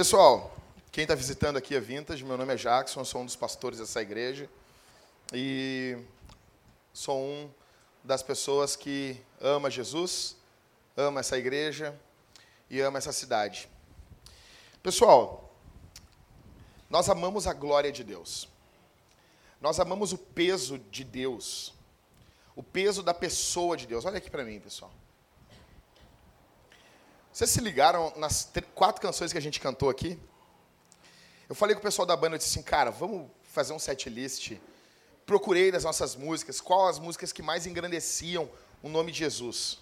[0.00, 0.50] Pessoal,
[0.90, 4.00] quem está visitando aqui a Vintage, meu nome é Jackson, sou um dos pastores dessa
[4.00, 4.48] igreja
[5.30, 5.98] e
[6.90, 7.50] sou um
[8.02, 10.38] das pessoas que ama Jesus,
[10.96, 11.94] ama essa igreja
[12.70, 13.68] e ama essa cidade.
[14.82, 15.54] Pessoal,
[16.88, 18.48] nós amamos a glória de Deus.
[19.60, 21.74] Nós amamos o peso de Deus.
[22.56, 24.06] O peso da pessoa de Deus.
[24.06, 24.90] Olha aqui para mim, pessoal.
[27.32, 30.18] Vocês se ligaram nas quatro canções que a gente cantou aqui?
[31.48, 34.08] Eu falei com o pessoal da banda, eu disse assim, cara, vamos fazer um set
[34.08, 34.52] list.
[35.26, 38.50] Procurei das nossas músicas, qual as músicas que mais engrandeciam
[38.82, 39.78] o nome de Jesus.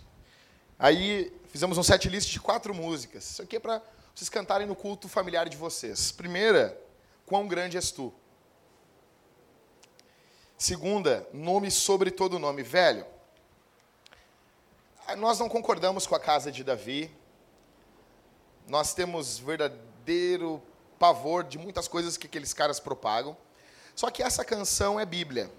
[0.78, 3.30] Aí fizemos um set list de quatro músicas.
[3.30, 3.82] Isso aqui é para
[4.14, 6.12] vocês cantarem no culto familiar de vocês.
[6.12, 6.78] Primeira,
[7.28, 8.10] Quão grande és tu.
[10.56, 12.62] Segunda, nome sobre todo nome.
[12.62, 13.04] Velho,
[15.18, 17.14] nós não concordamos com a casa de Davi.
[18.68, 20.62] Nós temos verdadeiro
[20.98, 23.34] pavor de muitas coisas que aqueles caras propagam.
[23.96, 25.50] Só que essa canção é Bíblia.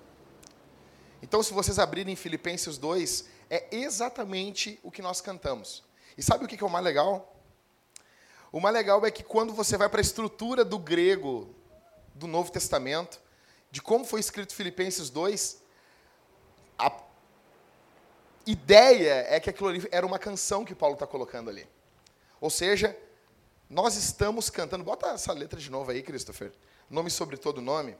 [1.22, 5.84] Então, se vocês abrirem Filipenses 2, é exatamente o que nós cantamos.
[6.16, 7.36] E sabe o que é o mais legal?
[8.52, 11.54] O mais legal é que quando você vai para a estrutura do grego
[12.14, 13.20] do Novo Testamento,
[13.72, 15.62] de como foi escrito Filipenses 2,
[16.78, 16.92] a
[18.46, 21.68] ideia é que aquilo ali era uma canção que Paulo está colocando ali.
[22.42, 22.98] Ou seja,
[23.70, 24.84] nós estamos cantando.
[24.84, 26.52] Bota essa letra de novo aí, Christopher.
[26.90, 27.96] Nome sobre todo nome.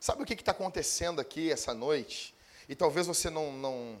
[0.00, 2.34] Sabe o que está acontecendo aqui essa noite?
[2.68, 4.00] E talvez você não, não.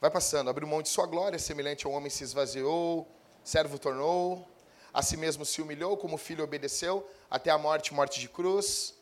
[0.00, 0.48] Vai passando.
[0.48, 3.06] Abriu mão de sua glória, semelhante ao homem se esvaziou,
[3.42, 4.48] servo tornou,
[4.94, 8.94] a si mesmo se humilhou, como filho obedeceu, até a morte morte de cruz.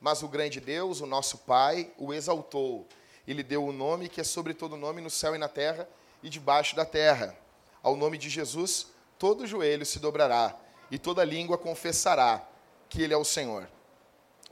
[0.00, 2.88] Mas o grande Deus, o nosso Pai, o exaltou.
[3.28, 5.88] Ele deu o nome que é sobre todo nome no céu e na terra
[6.22, 7.36] e debaixo da terra
[7.82, 8.86] ao nome de Jesus,
[9.18, 10.56] todo joelho se dobrará
[10.90, 12.46] e toda língua confessará
[12.88, 13.68] que Ele é o Senhor.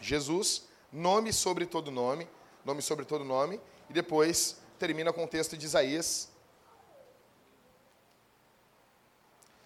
[0.01, 2.27] Jesus, nome sobre todo nome,
[2.65, 6.31] nome sobre todo nome, e depois termina com o texto de Isaías.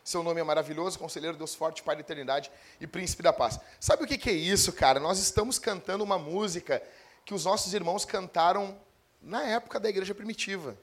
[0.03, 2.51] Seu nome é maravilhoso, Conselheiro, Deus Forte, Pai da Eternidade
[2.81, 3.59] e Príncipe da Paz.
[3.81, 5.01] Sabe o que é isso, cara?
[5.01, 6.83] Nós estamos cantando uma música
[7.25, 8.79] que os nossos irmãos cantaram
[9.23, 10.77] na época da igreja primitiva.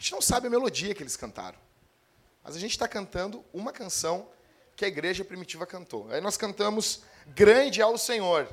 [0.00, 1.58] A gente não sabe a melodia que eles cantaram.
[2.42, 4.30] Mas a gente está cantando uma canção
[4.74, 6.10] que a igreja primitiva cantou.
[6.10, 8.48] Aí nós cantamos Grande é o Senhor.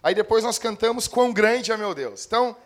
[0.00, 2.24] Aí depois nós cantamos Quão grande é meu Deus.
[2.24, 2.56] Então,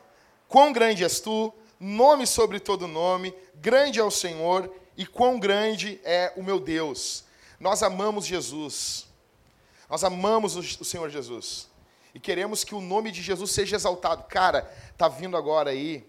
[0.49, 5.99] quão grande és tu, nome sobre todo nome, grande é o Senhor e quão grande
[6.05, 7.25] é o meu Deus.
[7.59, 9.07] Nós amamos Jesus.
[9.89, 11.71] Nós amamos o Senhor Jesus.
[12.15, 14.25] E queremos que o nome de Jesus seja exaltado.
[14.25, 16.07] Cara, tá vindo agora aí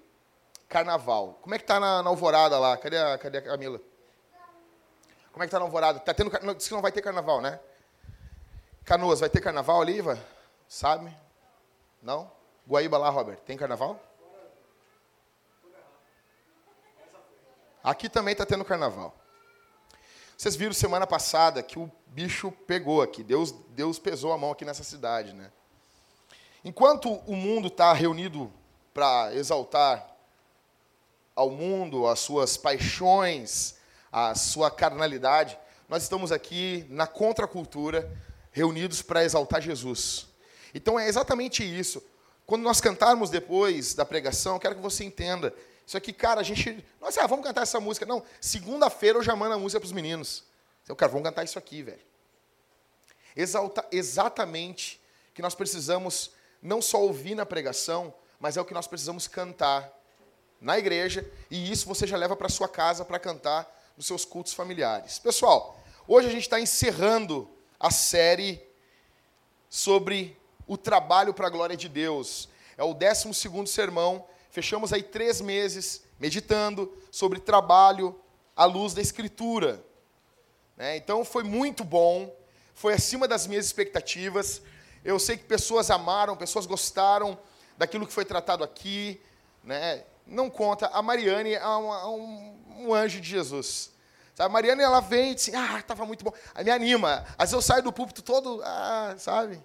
[0.72, 1.38] carnaval.
[1.42, 2.78] Como é que tá na, na alvorada lá?
[2.78, 3.80] Cadê a, cadê a Camila?
[5.34, 6.00] Como é que tá na alvorada?
[6.00, 7.60] Tá tendo, não, disse que não vai ter carnaval, né?
[8.86, 10.18] Canoas, vai ter carnaval ali, Iva?
[10.68, 11.14] Sabe?
[12.02, 12.32] Não?
[12.68, 14.00] Guaíba lá, Robert, tem carnaval?
[17.84, 19.14] Aqui também está tendo carnaval.
[20.38, 23.24] Vocês viram semana passada que o bicho pegou aqui.
[23.24, 25.52] Deus, Deus pesou a mão aqui nessa cidade, né?
[26.64, 28.52] Enquanto o mundo está reunido
[28.94, 30.11] para exaltar
[31.42, 33.76] ao mundo, às suas paixões,
[34.12, 35.58] à sua carnalidade,
[35.90, 38.10] nós estamos aqui na contracultura,
[38.52, 40.28] reunidos para exaltar Jesus.
[40.74, 42.02] Então é exatamente isso.
[42.46, 45.54] Quando nós cantarmos depois da pregação, quero que você entenda.
[45.86, 46.86] Isso aqui, cara, a gente.
[47.00, 48.06] Nossa, ah, vamos cantar essa música.
[48.06, 50.44] Não, segunda-feira eu já mando a música para os meninos.
[50.88, 52.02] Eu, cara, vamos cantar isso aqui, velho.
[53.36, 55.02] Exalta exatamente
[55.34, 56.32] que nós precisamos
[56.62, 60.01] não só ouvir na pregação, mas é o que nós precisamos cantar
[60.62, 64.54] na igreja, e isso você já leva para sua casa para cantar nos seus cultos
[64.54, 65.18] familiares.
[65.18, 65.78] Pessoal,
[66.08, 67.50] hoje a gente está encerrando
[67.80, 68.62] a série
[69.68, 70.38] sobre
[70.68, 72.48] o trabalho para a glória de Deus.
[72.78, 73.34] É o 12
[73.66, 74.26] sermão.
[74.52, 78.20] Fechamos aí três meses meditando sobre trabalho
[78.56, 79.84] à luz da Escritura.
[80.78, 80.96] Né?
[80.96, 82.36] Então foi muito bom,
[82.76, 84.62] foi acima das minhas expectativas.
[85.04, 87.38] Eu sei que pessoas amaram, pessoas gostaram
[87.78, 89.20] daquilo que foi tratado aqui.
[89.64, 90.04] Né?
[90.26, 90.88] Não conta.
[90.88, 93.92] A Mariane é um, um anjo de Jesus.
[94.34, 94.50] Sabe?
[94.50, 96.34] A Mariane, ela vem e diz assim, ah, estava muito bom.
[96.56, 97.26] Aí me anima.
[97.38, 99.62] Às vezes eu saio do púlpito todo, ah, sabe?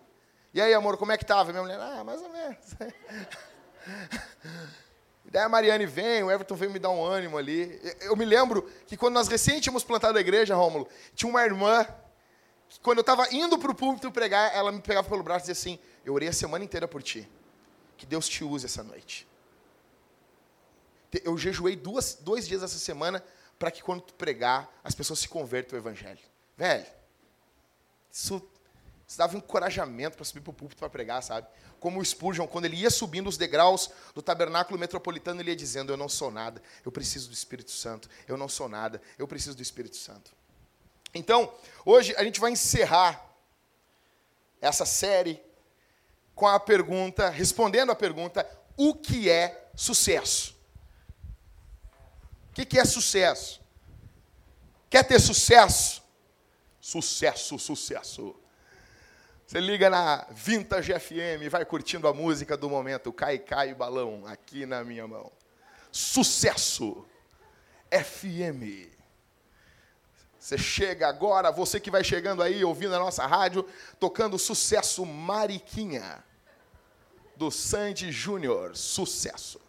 [0.52, 1.50] E aí, amor, como é que estava?
[1.52, 2.58] Minha mulher, ah, mais ou menos.
[5.24, 7.80] Daí a Mariane vem, o Everton vem me dar um ânimo ali.
[8.00, 11.84] Eu me lembro que quando nós recém tínhamos plantado a igreja, Rômulo, tinha uma irmã
[12.68, 15.52] que quando eu estava indo para o púlpito pregar, ela me pegava pelo braço e
[15.52, 17.28] dizia assim, eu orei a semana inteira por ti.
[17.96, 19.26] Que Deus te use essa noite
[21.24, 23.22] eu jejuei duas, dois dias essa semana
[23.58, 26.20] para que quando tu pregar, as pessoas se convertam ao evangelho.
[26.56, 26.86] Velho,
[28.12, 28.42] isso,
[29.06, 31.46] isso dava encorajamento para subir para o púlpito para pregar, sabe?
[31.78, 35.92] Como o Spurgeon, quando ele ia subindo os degraus do tabernáculo metropolitano, ele ia dizendo:
[35.92, 38.08] Eu não sou nada, eu preciso do Espírito Santo.
[38.26, 40.32] Eu não sou nada, eu preciso do Espírito Santo.
[41.14, 41.52] Então,
[41.84, 43.22] hoje a gente vai encerrar
[44.60, 45.40] essa série
[46.34, 50.55] com a pergunta, respondendo a pergunta: o que é sucesso?
[52.56, 53.60] O que é sucesso?
[54.88, 56.02] Quer ter sucesso?
[56.80, 58.34] Sucesso, sucesso.
[59.46, 64.64] Você liga na Vintage FM, vai curtindo a música do momento, cai, cai balão, aqui
[64.64, 65.30] na minha mão.
[65.92, 67.06] Sucesso
[67.90, 68.88] FM.
[70.38, 73.68] Você chega agora, você que vai chegando aí, ouvindo a nossa rádio,
[74.00, 76.24] tocando sucesso Mariquinha,
[77.36, 78.76] do Sandy Júnior.
[78.76, 79.60] Sucesso.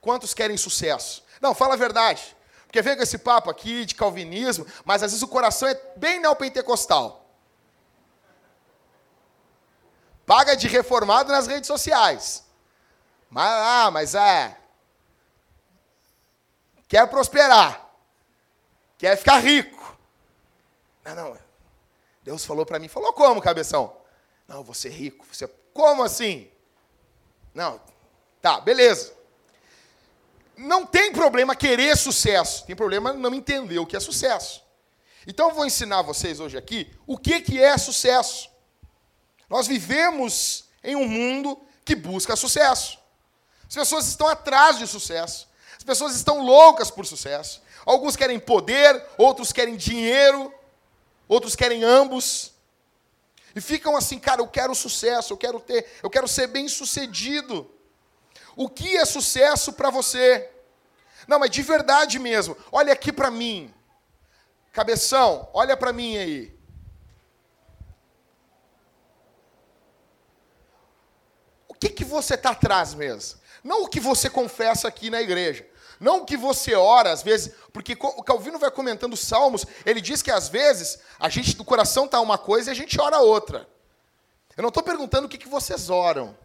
[0.00, 1.27] Quantos querem sucesso?
[1.40, 2.36] Não, fala a verdade.
[2.66, 6.20] Porque vem com esse papo aqui de calvinismo, mas às vezes o coração é bem
[6.20, 7.24] neopentecostal.
[10.26, 12.44] Paga de reformado nas redes sociais.
[13.30, 14.58] Mas, ah, mas é.
[16.86, 17.88] Quer prosperar.
[18.98, 19.96] Quer ficar rico.
[21.04, 21.38] Não, não.
[22.22, 23.96] Deus falou para mim, falou como, cabeção?
[24.46, 25.24] Não, você é rico.
[25.32, 25.48] Você...
[25.72, 26.50] Como assim?
[27.54, 27.80] Não.
[28.42, 29.14] Tá, beleza.
[30.58, 32.66] Não tem problema querer sucesso.
[32.66, 34.62] Tem problema não entender o que é sucesso.
[35.26, 38.50] Então eu vou ensinar vocês hoje aqui o que, que é sucesso.
[39.48, 42.98] Nós vivemos em um mundo que busca sucesso.
[43.68, 45.48] As pessoas estão atrás de sucesso.
[45.76, 47.62] As pessoas estão loucas por sucesso.
[47.86, 50.52] Alguns querem poder, outros querem dinheiro,
[51.28, 52.52] outros querem ambos.
[53.54, 57.70] E ficam assim, cara, eu quero sucesso, eu quero ter, eu quero ser bem-sucedido.
[58.58, 60.50] O que é sucesso para você?
[61.28, 62.56] Não, mas de verdade mesmo.
[62.72, 63.72] Olha aqui para mim.
[64.72, 66.58] Cabeção, olha para mim aí.
[71.68, 73.38] O que que você está atrás mesmo?
[73.62, 75.64] Não o que você confessa aqui na igreja.
[76.00, 80.32] Não que você ora, às vezes, porque o Calvino vai comentando salmos, ele diz que
[80.32, 83.68] às vezes a gente do coração está uma coisa e a gente ora outra.
[84.56, 86.36] Eu não estou perguntando o que, que vocês oram.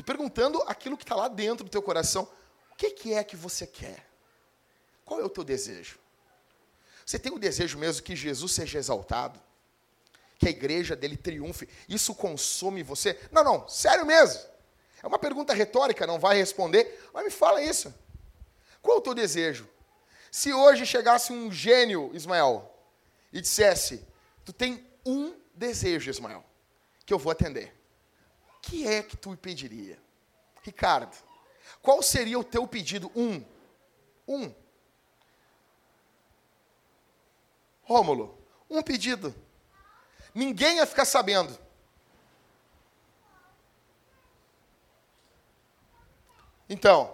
[0.00, 2.26] Estou perguntando aquilo que está lá dentro do teu coração.
[2.72, 4.06] O que, que é que você quer?
[5.04, 5.98] Qual é o teu desejo?
[7.04, 9.38] Você tem o desejo mesmo que Jesus seja exaltado?
[10.38, 11.68] Que a igreja dele triunfe?
[11.86, 13.20] Isso consome você?
[13.30, 14.40] Não, não, sério mesmo.
[15.02, 17.92] É uma pergunta retórica, não vai responder, mas me fala isso.
[18.80, 19.68] Qual o teu desejo?
[20.32, 22.74] Se hoje chegasse um gênio, Ismael,
[23.30, 24.06] e dissesse:
[24.46, 26.42] Tu tem um desejo, Ismael,
[27.04, 27.79] que eu vou atender.
[28.70, 29.98] Que é que tu pediria?
[30.62, 31.16] Ricardo,
[31.82, 33.10] qual seria o teu pedido?
[33.16, 33.44] Um.
[34.28, 34.54] Um.
[37.82, 38.38] Rômulo,
[38.70, 39.34] um pedido.
[40.32, 41.58] Ninguém ia ficar sabendo.
[46.68, 47.12] Então,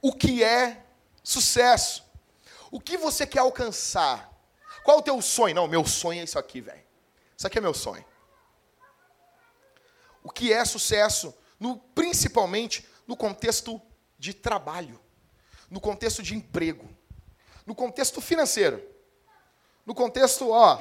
[0.00, 0.86] o que é
[1.24, 2.04] sucesso.
[2.70, 4.32] O que você quer alcançar?
[4.84, 5.56] Qual o teu sonho?
[5.56, 6.80] Não, meu sonho é isso aqui, velho.
[7.36, 8.04] Isso aqui é meu sonho.
[10.22, 11.34] O que é sucesso?
[11.58, 13.80] No, principalmente no contexto
[14.18, 15.00] de trabalho,
[15.70, 16.88] no contexto de emprego,
[17.66, 18.82] no contexto financeiro,
[19.84, 20.80] no contexto, ó,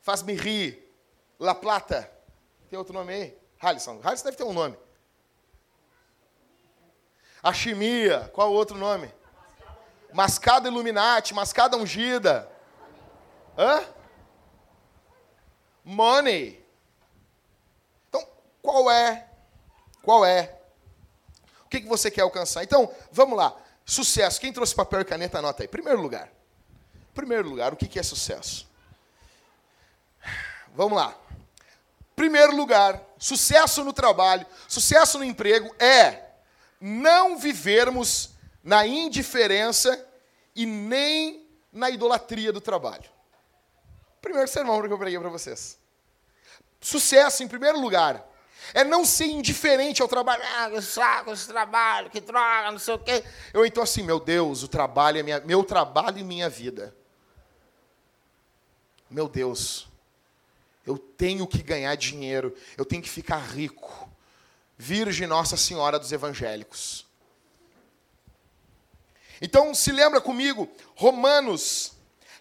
[0.00, 0.90] faz-me rir,
[1.38, 2.10] La Plata,
[2.68, 3.38] tem outro nome aí?
[3.60, 4.00] Halisson.
[4.02, 4.76] Halisson deve ter um nome.
[7.42, 9.12] A chimia, qual o outro nome?
[10.12, 12.50] Mascada Illuminati, mascada ungida.
[13.56, 13.84] Hã?
[15.84, 16.59] Money.
[18.62, 19.26] Qual é?
[20.02, 20.56] Qual é?
[21.64, 22.64] O que, que você quer alcançar?
[22.64, 23.56] Então, vamos lá.
[23.84, 24.40] Sucesso.
[24.40, 25.68] Quem trouxe papel e caneta, anota aí.
[25.68, 26.30] Primeiro lugar.
[27.14, 28.68] Primeiro lugar, o que, que é sucesso?
[30.74, 31.16] Vamos lá.
[32.14, 36.22] Primeiro lugar, sucesso no trabalho, sucesso no emprego é
[36.80, 38.30] não vivermos
[38.62, 40.06] na indiferença
[40.54, 43.08] e nem na idolatria do trabalho.
[44.20, 45.78] Primeiro sermão que eu preguei para vocês.
[46.80, 48.26] Sucesso, em primeiro lugar,
[48.74, 50.42] é não ser indiferente ao trabalho.
[50.56, 53.24] Ah, que saco esse trabalho, que droga, não sei o quê.
[53.52, 56.94] Eu então assim, meu Deus, o trabalho é minha, meu trabalho e minha vida.
[59.10, 59.88] Meu Deus,
[60.86, 64.08] eu tenho que ganhar dinheiro, eu tenho que ficar rico.
[64.76, 67.06] Virgem Nossa Senhora dos Evangélicos.
[69.42, 71.92] Então, se lembra comigo, Romanos,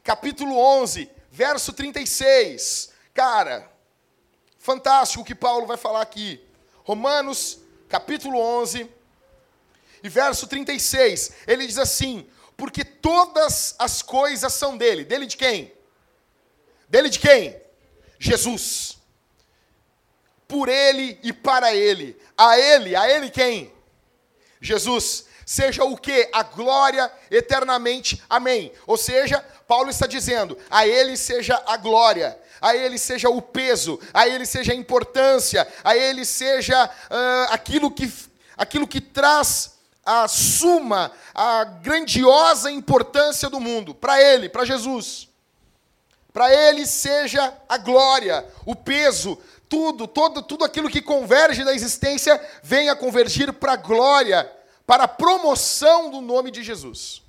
[0.04, 2.92] capítulo 11, verso 36.
[3.14, 3.69] Cara,
[4.60, 6.40] fantástico o que Paulo vai falar aqui.
[6.84, 8.90] Romanos, capítulo 11,
[10.04, 11.32] e verso 36.
[11.48, 15.06] Ele diz assim: porque todas as coisas são dele.
[15.06, 15.74] Dele de quem?
[16.90, 17.60] Dele de quem?
[18.20, 18.98] Jesus.
[20.48, 22.20] Por ele e para ele.
[22.38, 23.74] A ele, a ele quem?
[24.60, 25.26] Jesus.
[25.46, 26.30] Seja o que?
[26.34, 28.22] A glória eternamente.
[28.30, 28.72] Amém.
[28.86, 34.00] Ou seja, Paulo está dizendo: a ele seja a glória a Ele seja o peso,
[34.14, 38.12] a Ele seja a importância, a Ele seja uh, aquilo, que,
[38.58, 45.28] aquilo que traz a suma, a grandiosa importância do mundo, para Ele, para Jesus.
[46.34, 49.38] Para Ele seja a glória, o peso,
[49.68, 54.52] tudo, todo, tudo aquilo que converge da existência venha convergir para a glória,
[54.86, 57.22] para a promoção do nome de Jesus.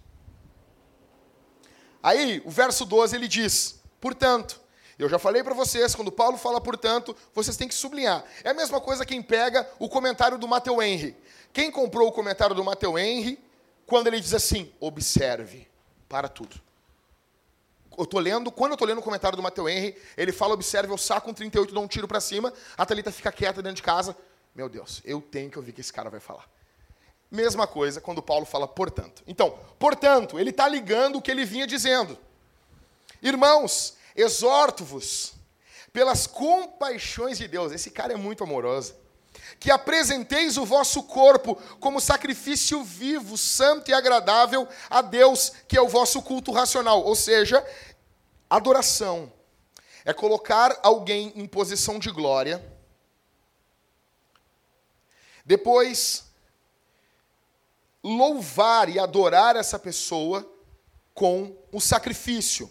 [2.03, 4.59] Aí, o verso 12 ele diz: Portanto,
[5.03, 8.23] eu já falei para vocês, quando Paulo fala, portanto, vocês têm que sublinhar.
[8.45, 11.17] É a mesma coisa quem pega o comentário do Matthew Henry.
[11.53, 13.39] Quem comprou o comentário do Matthew Henry,
[13.87, 15.67] quando ele diz assim, observe,
[16.09, 16.61] para tudo.
[17.97, 20.93] Eu tô lendo, quando eu estou lendo o comentário do Matthew Henry, ele fala, observe,
[20.93, 23.83] eu saco um 38 dou um tiro para cima, a Thalita fica quieta dentro de
[23.83, 24.17] casa.
[24.55, 26.49] Meu Deus, eu tenho que ouvir o que esse cara vai falar.
[27.31, 29.23] Mesma coisa quando Paulo fala, portanto.
[29.27, 32.19] Então, portanto, ele está ligando o que ele vinha dizendo.
[33.23, 35.35] Irmãos, exorto-vos
[35.93, 37.73] pelas compaixões de Deus.
[37.73, 38.95] Esse cara é muito amoroso.
[39.59, 45.83] Que apresenteis o vosso corpo como sacrifício vivo, santo e agradável a Deus, que é
[45.83, 47.03] o vosso culto racional.
[47.03, 47.65] Ou seja,
[48.49, 49.33] adoração
[50.05, 52.65] é colocar alguém em posição de glória.
[55.45, 56.25] Depois,
[58.03, 60.49] louvar e adorar essa pessoa
[61.13, 62.71] com o sacrifício.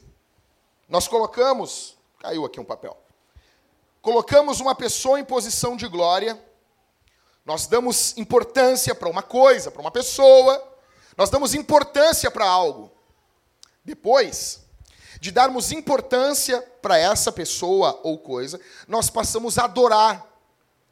[0.89, 2.98] Nós colocamos, caiu aqui um papel.
[4.01, 6.43] Colocamos uma pessoa em posição de glória.
[7.46, 10.67] Nós damos importância para uma coisa, para uma pessoa.
[11.15, 12.91] Nós damos importância para algo.
[13.86, 14.65] Depois
[15.22, 20.25] de darmos importância para essa pessoa ou coisa, nós passamos a adorar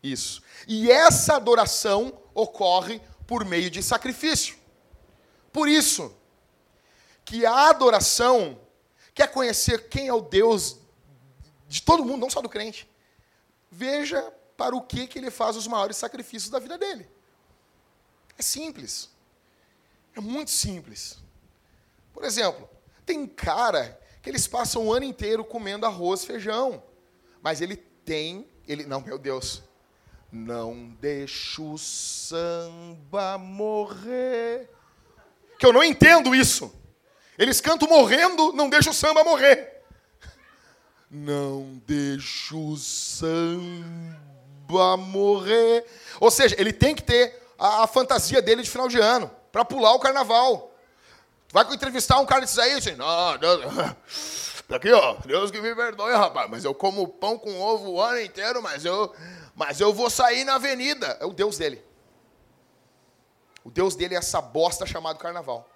[0.04, 0.44] isso.
[0.68, 4.58] E essa adoração ocorre por meio de sacrifício.
[5.52, 6.14] Por isso
[7.26, 8.60] que a adoração
[9.18, 10.78] Quer conhecer quem é o Deus
[11.68, 12.88] de todo mundo, não só do crente?
[13.72, 14.22] Veja
[14.56, 17.10] para o que, que ele faz os maiores sacrifícios da vida dele.
[18.38, 19.10] É simples.
[20.16, 21.18] É muito simples.
[22.14, 22.70] Por exemplo,
[23.08, 26.84] tem cara que eles passam o ano inteiro comendo arroz, feijão.
[27.42, 29.64] Mas ele tem, ele, não, meu Deus,
[30.32, 34.70] não deixa o samba morrer.
[35.58, 36.72] Que eu não entendo isso.
[37.38, 39.84] Eles cantam morrendo, não deixa o samba morrer.
[41.10, 43.68] Não deixa o samba
[44.98, 45.86] morrer.
[46.20, 49.64] Ou seja, ele tem que ter a, a fantasia dele de final de ano, para
[49.64, 50.74] pular o carnaval.
[51.52, 53.62] Vai entrevistar um cara desses aí, assim, não, Deus,
[54.70, 58.20] aqui, ó, Deus que me perdoe, rapaz, mas eu como pão com ovo o ano
[58.20, 59.16] inteiro, mas eu,
[59.56, 61.18] mas eu vou sair na avenida.
[61.22, 61.84] É o Deus dele.
[63.64, 65.70] O Deus dele é essa bosta chamada carnaval.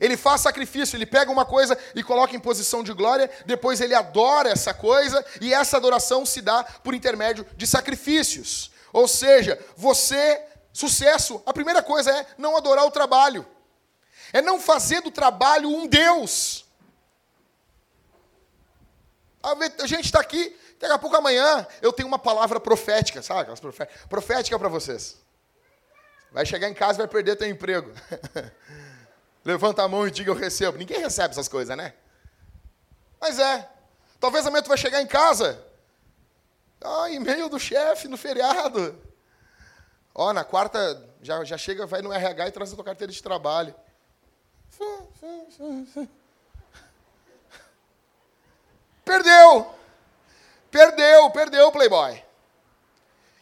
[0.00, 3.94] Ele faz sacrifício, ele pega uma coisa e coloca em posição de glória, depois ele
[3.94, 8.70] adora essa coisa, e essa adoração se dá por intermédio de sacrifícios.
[8.92, 13.46] Ou seja, você, sucesso, a primeira coisa é não adorar o trabalho,
[14.32, 16.64] é não fazer do trabalho um Deus.
[19.42, 23.50] A gente está aqui, daqui a pouco amanhã eu tenho uma palavra profética, sabe?
[24.08, 25.16] Profética para vocês.
[26.32, 27.92] Vai chegar em casa e vai perder teu emprego.
[29.46, 30.76] Levanta a mão e diga eu recebo.
[30.76, 31.94] Ninguém recebe essas coisas, né?
[33.20, 33.70] Mas é.
[34.18, 35.64] Talvez amanhã tu vai chegar em casa.
[36.80, 39.00] Ah, e-mail do chefe no feriado.
[40.12, 43.22] Ó, na quarta já, já chega, vai no RH e traz a tua carteira de
[43.22, 43.72] trabalho.
[49.04, 49.74] Perdeu.
[50.72, 52.20] Perdeu, perdeu, Playboy.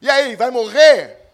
[0.03, 1.33] E aí, vai morrer?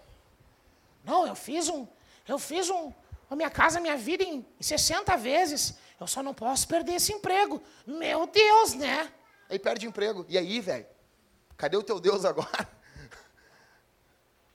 [1.02, 1.88] Não, eu fiz um,
[2.28, 2.92] eu fiz um,
[3.30, 5.75] a minha casa, a minha vida em 60 vezes.
[6.00, 7.62] Eu só não posso perder esse emprego.
[7.87, 9.08] Meu Deus, né?
[9.49, 10.26] Aí perde emprego.
[10.28, 10.87] E aí, velho?
[11.56, 12.68] Cadê o teu Deus agora?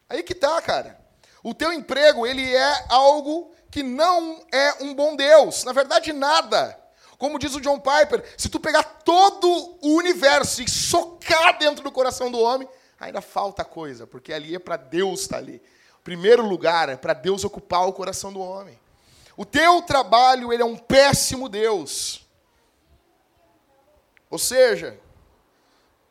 [0.10, 1.00] Aí que tá, cara.
[1.42, 5.64] O teu emprego, ele é algo que não é um bom Deus.
[5.64, 6.78] Na verdade, nada.
[7.18, 11.92] Como diz o John Piper, se tu pegar todo o universo e socar dentro do
[11.92, 12.68] coração do homem,
[13.00, 15.62] ainda falta coisa, porque ali é para Deus estar tá ali
[16.06, 18.80] primeiro lugar é para Deus ocupar o coração do homem.
[19.36, 22.24] O teu trabalho, ele é um péssimo Deus.
[24.30, 24.98] Ou seja,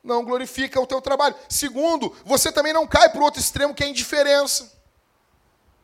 [0.02, 1.36] não glorifica o teu trabalho.
[1.48, 4.72] Segundo, você também não cai para o outro extremo que é a indiferença.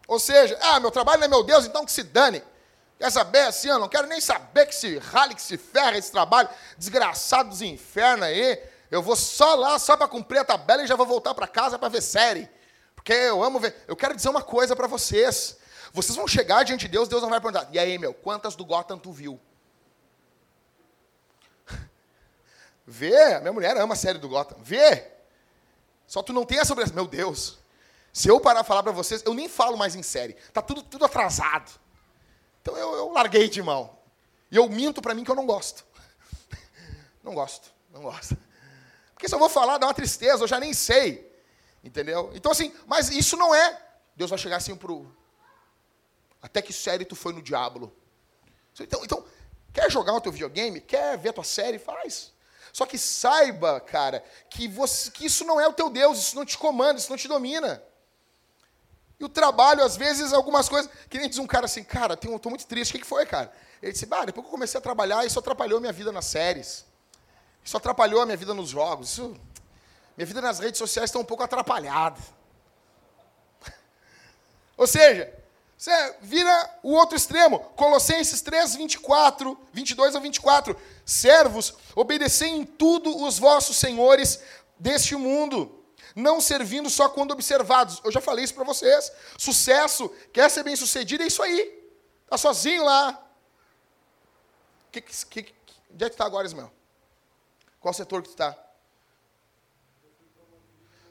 [0.08, 2.42] Ou seja, ah, meu trabalho não é meu Deus, então que se dane.
[2.98, 6.10] Quer saber assim, eu não quero nem saber que se rale, que se ferra esse
[6.10, 8.60] trabalho, desgraçado dos infernos aí.
[8.90, 11.78] Eu vou só lá, só para cumprir a tabela e já vou voltar para casa
[11.78, 12.50] para ver série.
[13.00, 13.74] Porque eu amo ver.
[13.88, 15.56] Eu quero dizer uma coisa para vocês.
[15.90, 17.66] Vocês vão chegar diante de Deus, Deus não vai perguntar.
[17.72, 19.40] E aí, meu, quantas do Gotham tu viu?
[22.86, 24.58] Vê, minha mulher ama a série do Gotham.
[24.62, 25.10] Vê.
[26.06, 26.94] Só tu não tem essa obrigação.
[26.94, 27.58] Meu Deus.
[28.12, 30.34] Se eu parar a falar para vocês, eu nem falo mais em série.
[30.52, 31.70] Tá tudo, tudo atrasado.
[32.60, 33.98] Então eu, eu larguei de mão.
[34.50, 35.86] E eu minto para mim que eu não gosto.
[37.24, 38.34] Não gosto, não gosto.
[39.12, 41.29] Porque se eu vou falar, dá uma tristeza, eu já nem sei.
[41.82, 42.30] Entendeu?
[42.34, 43.80] Então assim, mas isso não é.
[44.14, 45.10] Deus vai chegar assim pro.
[46.42, 47.92] Até que série tu foi no diabo.
[48.78, 49.24] Então, então,
[49.72, 50.80] quer jogar o teu videogame?
[50.80, 51.78] Quer ver a tua série?
[51.78, 52.32] Faz.
[52.72, 56.44] Só que saiba, cara, que, você, que isso não é o teu Deus, isso não
[56.44, 57.82] te comanda, isso não te domina.
[59.18, 60.90] E o trabalho, às vezes, algumas coisas.
[61.08, 62.90] Que nem diz um cara assim, cara, eu estou muito triste.
[62.90, 63.52] O que, que foi, cara?
[63.82, 66.86] Ele disse, bah, depois que eu comecei a trabalhar, isso atrapalhou minha vida nas séries.
[67.62, 69.10] Isso atrapalhou a minha vida nos jogos.
[69.10, 69.36] Isso,
[70.20, 72.20] minha vida nas redes sociais está um pouco atrapalhada.
[74.76, 75.32] Ou seja,
[75.78, 77.58] você vira o outro extremo.
[77.74, 80.76] Colossenses 3, 24, 22 a 24.
[81.06, 84.42] Servos, obedecei em tudo os vossos senhores
[84.78, 85.74] deste mundo
[86.14, 87.98] não servindo só quando observados.
[88.04, 89.10] Eu já falei isso para vocês.
[89.38, 91.82] Sucesso, quer ser bem sucedido, é isso aí.
[92.24, 93.26] Está sozinho lá.
[94.92, 95.54] Que, que, que,
[95.94, 96.70] onde é que está agora, Ismael?
[97.80, 98.69] Qual setor que tu está?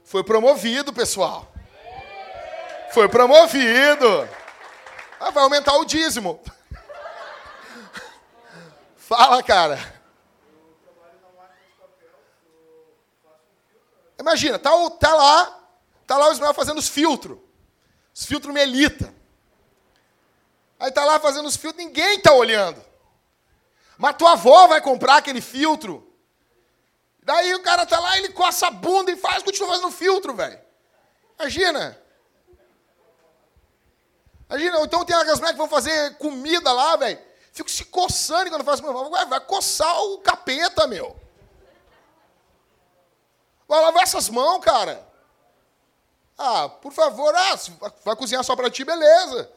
[0.09, 1.47] Foi promovido, pessoal.
[2.91, 4.27] Foi promovido.
[5.19, 6.41] Ah, vai aumentar o dízimo.
[8.97, 9.77] Fala, cara.
[14.19, 15.59] Imagina, tá, tá lá,
[16.07, 17.37] tá lá o Ismael fazendo os filtros.
[18.11, 19.13] Os filtros melita.
[20.79, 22.83] Aí tá lá fazendo os filtros, ninguém tá olhando.
[23.95, 26.08] Mas tua avó vai comprar aquele filtro.
[27.29, 30.59] Daí o cara tá lá, ele coça a bunda e faz, continua fazendo filtro, velho.
[31.37, 31.95] Imagina.
[34.49, 37.19] Imagina, então tem aquelas mulheres que vão fazer comida lá, velho.
[37.53, 39.25] Fico se coçando quando faz comida.
[39.27, 41.15] Vai coçar o capeta, meu.
[43.67, 45.07] Vai lavar essas mãos, cara.
[46.35, 47.55] Ah, por favor, ah,
[48.03, 49.51] vai cozinhar só para ti, beleza.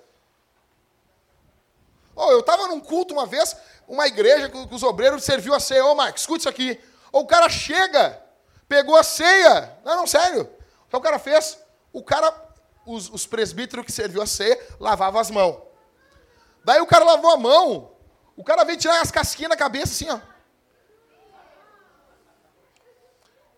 [2.15, 3.57] Oh, eu estava num culto uma vez,
[3.89, 5.87] uma igreja que os obreiros serviu a ceia.
[5.87, 6.79] Ô, oh, Marcos, escute isso aqui.
[7.13, 8.21] Oh, o cara chega,
[8.67, 9.79] pegou a ceia.
[9.85, 10.51] Não, não, sério.
[10.87, 11.59] O que o cara fez?
[11.93, 12.35] O cara,
[12.87, 15.61] os, os presbíteros que serviu a ceia, lavavam as mãos.
[16.65, 17.93] Daí o cara lavou a mão,
[18.37, 20.33] o cara veio tirar as casquinhas na cabeça assim, ó.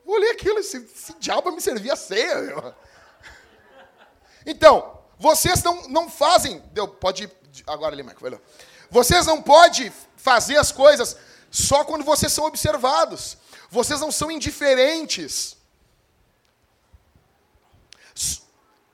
[0.04, 2.40] Vou ler aquilo, esse, esse diabo me servia a ceia.
[2.42, 2.74] Meu.
[4.44, 6.58] Então, vocês não, não fazem.
[6.72, 7.30] Deu, pode ir
[7.66, 8.40] agora ali, Michael.
[8.90, 11.16] Vocês não podem fazer as coisas
[11.50, 13.38] só quando vocês são observados.
[13.74, 15.56] Vocês não são indiferentes.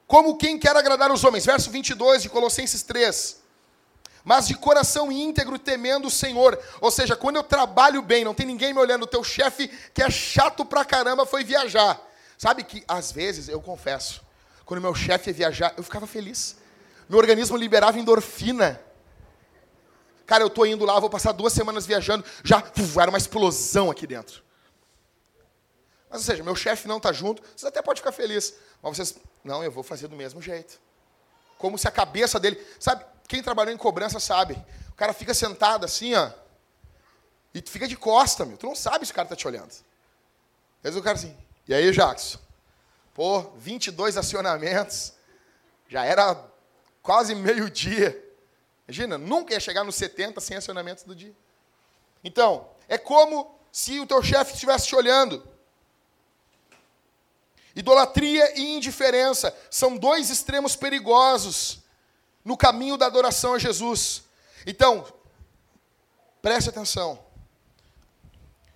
[0.06, 1.44] Como quem quer agradar os homens.
[1.44, 3.40] Verso 22 de Colossenses 3
[4.22, 6.58] mas de coração íntegro, temendo o Senhor.
[6.80, 10.02] Ou seja, quando eu trabalho bem, não tem ninguém me olhando, o teu chefe, que
[10.02, 12.00] é chato pra caramba, foi viajar.
[12.36, 14.20] Sabe que, às vezes, eu confesso,
[14.64, 16.56] quando meu chefe ia viajar, eu ficava feliz.
[17.08, 18.80] Meu organismo liberava endorfina.
[20.26, 23.90] Cara, eu tô indo lá, vou passar duas semanas viajando, já uf, era uma explosão
[23.90, 24.44] aqui dentro.
[26.10, 28.54] Mas, ou seja, meu chefe não está junto, vocês até podem ficar felizes.
[28.82, 30.80] Mas vocês, não, eu vou fazer do mesmo jeito.
[31.56, 34.60] Como se a cabeça dele, sabe, quem trabalhou em cobrança sabe.
[34.88, 36.30] O cara fica sentado assim, ó.
[37.54, 38.56] E tu fica de costa, meu.
[38.56, 39.72] Tu não sabe se o cara tá te olhando.
[40.82, 41.36] Às o cara assim,
[41.68, 42.38] e aí, Jackson?
[43.14, 45.12] Pô, 22 acionamentos.
[45.88, 46.36] Já era
[47.02, 48.20] quase meio-dia.
[48.88, 51.34] Imagina, nunca ia chegar nos 70 sem acionamentos do dia.
[52.24, 55.46] Então, é como se o teu chefe estivesse te olhando.
[57.80, 61.80] Idolatria e indiferença são dois extremos perigosos
[62.44, 64.22] no caminho da adoração a Jesus.
[64.66, 65.10] Então,
[66.42, 67.18] preste atenção.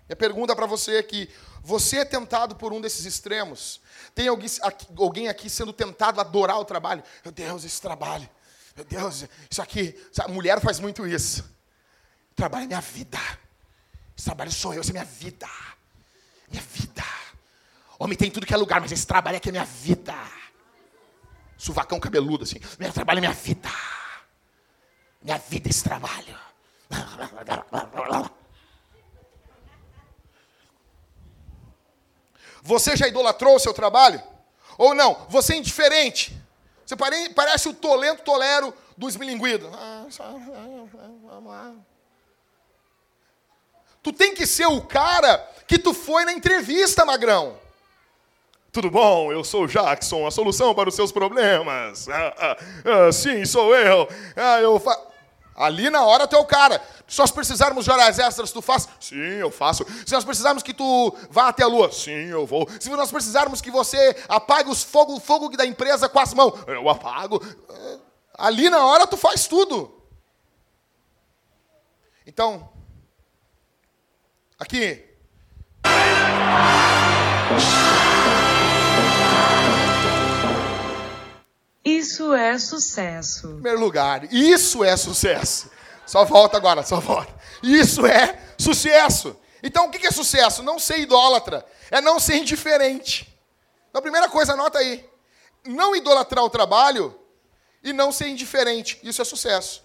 [0.09, 1.29] Minha pergunta para você é que
[1.63, 3.79] você é tentado por um desses extremos?
[4.15, 7.05] Tem alguém aqui, alguém aqui sendo tentado a adorar o trabalho?
[7.23, 8.29] Meu Deus, esse trabalho.
[8.75, 10.03] Meu Deus, isso aqui.
[10.19, 11.45] A mulher faz muito isso.
[12.35, 13.21] Trabalho é minha vida.
[14.17, 15.49] Esse trabalho sou eu, isso é minha vida.
[16.49, 17.24] Minha vida.
[17.99, 20.15] Homem tem tudo que é lugar, mas esse trabalho aqui é minha vida.
[21.57, 22.59] Suvacão cabeludo, assim.
[22.79, 23.71] Meu trabalho é minha vida.
[25.23, 26.39] Minha vida é esse trabalho.
[32.63, 34.23] Você já idolatrou o seu trabalho?
[34.77, 35.27] Ou não?
[35.29, 36.37] Você é indiferente?
[36.85, 36.97] Você
[37.35, 39.71] parece o tolento tolero do esmilinguido.
[39.71, 41.73] Vamos lá.
[44.03, 47.63] Tu tem que ser o cara que tu foi na entrevista, magrão.
[48.75, 49.31] Tudo bom?
[49.31, 52.09] Eu sou o Jackson, a solução para os seus problemas.
[52.09, 52.57] Ah, ah,
[53.07, 54.09] ah, sim, sou eu.
[54.35, 54.83] Ah, eu.
[55.55, 56.83] Ali na hora tu é o cara.
[57.07, 58.89] Se nós precisarmos de horas extras, tu faz?
[58.99, 59.87] Sim, eu faço.
[60.05, 61.93] Se nós precisarmos que tu vá até a lua?
[61.93, 62.69] Sim, eu vou.
[62.81, 66.55] Se nós precisarmos que você apague os fogo, fogo da empresa com as mãos?
[66.67, 67.41] Eu apago.
[68.37, 70.03] Ali na hora tu faz tudo.
[72.27, 72.69] Então,
[74.59, 75.01] aqui.
[82.15, 83.49] Isso é sucesso.
[83.49, 85.69] Em primeiro lugar, isso é sucesso.
[86.07, 87.35] Só volta agora, só volta.
[87.61, 89.37] Isso é sucesso.
[89.61, 90.63] Então, o que é sucesso?
[90.63, 91.67] Não ser idólatra.
[91.91, 93.29] É não ser indiferente.
[93.91, 95.05] Então, a primeira coisa, anota aí.
[95.65, 97.19] Não idolatrar o trabalho
[97.83, 99.01] e não ser indiferente.
[99.03, 99.83] Isso é sucesso.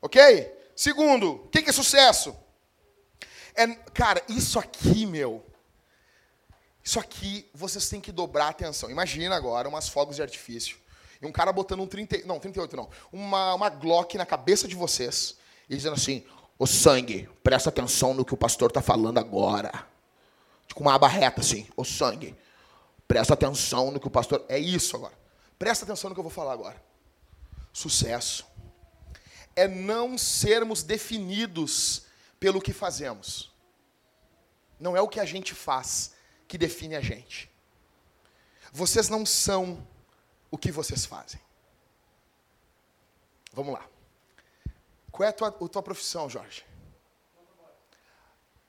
[0.00, 0.50] Ok?
[0.74, 2.34] Segundo, o que é sucesso?
[3.54, 5.44] É, cara, isso aqui, meu.
[6.82, 8.90] Isso aqui, vocês têm que dobrar a atenção.
[8.90, 10.78] Imagina agora umas fogos de artifício.
[11.20, 14.74] E um cara botando um 30, não, 38 não, uma, uma Glock na cabeça de
[14.74, 15.36] vocês
[15.68, 16.24] e dizendo assim:
[16.58, 19.86] "O sangue, presta atenção no que o pastor está falando agora".
[20.74, 22.36] Com uma aba reta assim: "O sangue,
[23.06, 25.18] presta atenção no que o pastor é isso agora.
[25.58, 26.80] Presta atenção no que eu vou falar agora.
[27.72, 28.46] Sucesso
[29.58, 32.02] é não sermos definidos
[32.38, 33.52] pelo que fazemos.
[34.78, 36.12] Não é o que a gente faz
[36.46, 37.50] que define a gente.
[38.72, 39.84] Vocês não são
[40.50, 41.40] o que vocês fazem.
[43.52, 43.86] Vamos lá.
[45.10, 46.64] Qual é a tua, a tua profissão, Jorge?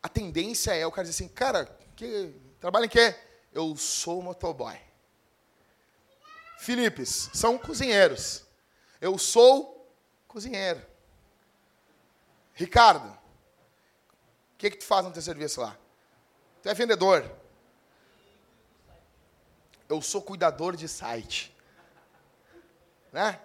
[0.02, 1.66] A tendência é o cara dizer assim, cara,
[1.96, 3.16] que, trabalha em quê?
[3.54, 4.80] Eu sou motoboy.
[6.58, 8.46] Filipes, são cozinheiros.
[9.02, 9.88] Eu sou
[10.28, 10.86] cozinheiro.
[12.54, 15.78] Ricardo, o que, que tu faz no teu serviço lá?
[16.62, 17.30] Tu é vendedor.
[19.88, 21.56] Eu sou cuidador de site.
[23.12, 23.40] Né?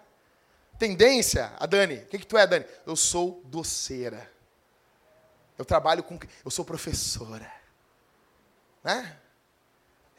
[0.78, 2.66] Tendência, a Dani, o que, que tu é, Dani?
[2.86, 4.30] Eu sou doceira.
[5.56, 6.18] Eu trabalho com.
[6.44, 7.50] Eu sou professora.
[8.82, 9.18] Né?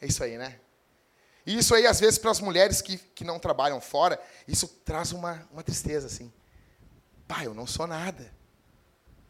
[0.00, 0.58] É isso aí, né?
[1.44, 5.12] E isso aí, às vezes, para as mulheres que, que não trabalham fora, isso traz
[5.12, 6.32] uma, uma tristeza, assim.
[7.28, 8.32] Pai, eu não sou nada.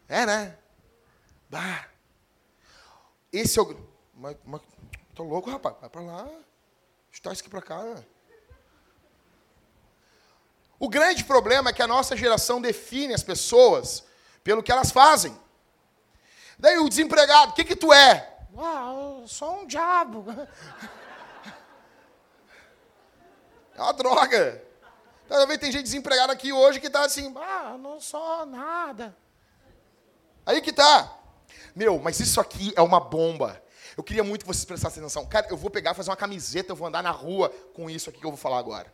[0.07, 0.57] É, né?
[1.49, 1.87] Bah.
[3.31, 3.87] Esse é o.
[4.15, 4.61] Mas, mas,
[5.13, 5.75] tô louco, rapaz.
[5.79, 6.29] Vai para lá.
[7.11, 8.03] Está isso aqui para cá.
[10.79, 14.03] O grande problema é que a nossa geração define as pessoas
[14.43, 15.37] pelo que elas fazem.
[16.57, 18.37] Daí o desempregado, o que, que tu é?
[18.57, 20.25] Ah, eu sou um diabo.
[23.75, 24.63] É uma droga.
[25.27, 29.15] Talvez tem gente desempregada aqui hoje que está assim, ah, eu não sou nada.
[30.43, 31.15] Aí que tá.
[31.75, 33.61] Meu, mas isso aqui é uma bomba.
[33.95, 35.27] Eu queria muito que vocês prestassem atenção.
[35.27, 38.19] Cara, eu vou pegar, fazer uma camiseta, eu vou andar na rua com isso aqui
[38.19, 38.91] que eu vou falar agora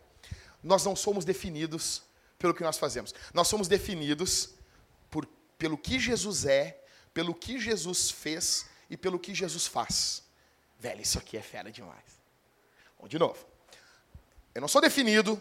[0.63, 2.04] nós não somos definidos
[2.39, 3.13] pelo que nós fazemos.
[3.34, 4.54] Nós somos definidos
[5.10, 5.26] por,
[5.58, 6.82] pelo que Jesus é,
[7.13, 10.23] pelo que Jesus fez e pelo que Jesus faz.
[10.80, 12.21] Velho, isso aqui é fera demais.
[12.99, 13.45] Bom, de novo.
[14.54, 15.39] Eu não sou definido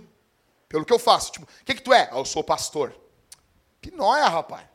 [0.68, 1.32] pelo que eu faço.
[1.32, 2.08] Tipo, o que, que tu é?
[2.11, 2.94] Ah, eu sou pastor.
[3.80, 4.66] Pinóia, rapaz.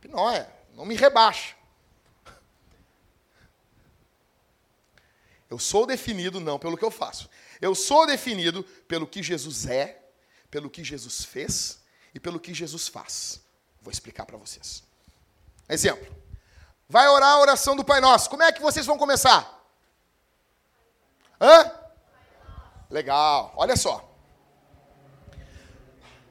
[0.00, 0.50] Pinóia.
[0.74, 1.54] Não me rebaixa.
[5.50, 7.28] Eu sou definido não pelo que eu faço.
[7.64, 9.98] Eu sou definido pelo que Jesus é,
[10.50, 11.78] pelo que Jesus fez
[12.14, 13.40] e pelo que Jesus faz.
[13.80, 14.82] Vou explicar para vocês.
[15.66, 16.14] Exemplo.
[16.86, 18.28] Vai orar a oração do Pai Nosso.
[18.28, 19.66] Como é que vocês vão começar?
[21.40, 21.72] Hã?
[22.90, 23.54] Legal.
[23.56, 24.14] Olha só.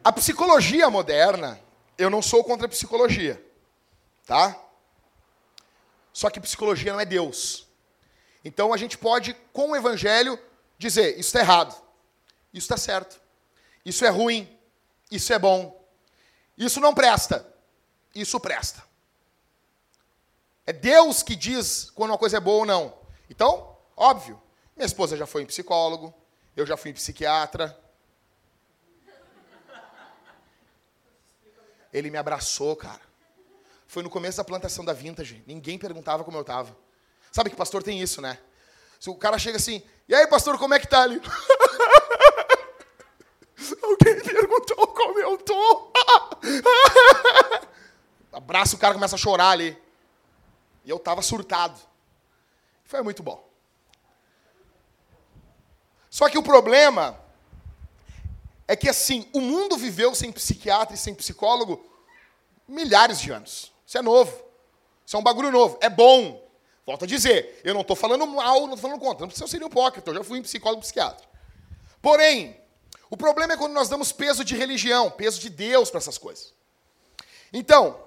[0.04, 1.60] A psicologia moderna,
[1.98, 3.43] eu não sou contra a psicologia,
[4.28, 4.56] tá?
[6.13, 7.67] Só que psicologia não é Deus.
[8.46, 10.39] Então a gente pode, com o evangelho,
[10.88, 11.74] dizer: isso está errado,
[12.54, 13.19] isso está certo,
[13.86, 14.58] isso é ruim,
[15.10, 15.84] isso é bom,
[16.58, 17.46] isso não presta,
[18.13, 18.84] isso presta.
[20.65, 22.98] É Deus que diz quando uma coisa é boa ou não.
[23.30, 24.41] Então, óbvio,
[24.76, 26.13] minha esposa já foi em psicólogo,
[26.56, 27.78] eu já fui em psiquiatra.
[31.91, 33.02] Ele me abraçou, cara.
[33.86, 35.43] Foi no começo da plantação da Vintage.
[35.46, 36.76] Ninguém perguntava como eu estava.
[37.32, 38.39] Sabe que pastor tem isso, né?
[39.00, 41.22] Se o cara chega assim, e aí, pastor, como é que tá ali?
[43.82, 45.92] Alguém perguntou como eu tô.
[48.34, 49.78] Abraça o cara, começa a chorar ali.
[50.84, 51.80] E eu tava surtado.
[52.84, 53.48] Foi muito bom.
[56.10, 57.20] Só que o problema
[58.68, 61.84] é que assim, o mundo viveu sem psiquiatra e sem psicólogo
[62.68, 63.72] milhares de anos.
[63.86, 64.44] Isso é novo.
[65.06, 65.78] Isso é um bagulho novo.
[65.82, 66.43] É bom.
[66.86, 69.22] Volto a dizer, eu não estou falando mal, não estou falando contra.
[69.22, 71.26] Não precisa ser hipócrita, eu já fui um psicólogo psiquiatra.
[72.02, 72.60] Porém,
[73.10, 76.54] o problema é quando nós damos peso de religião, peso de Deus para essas coisas.
[77.54, 78.04] Então,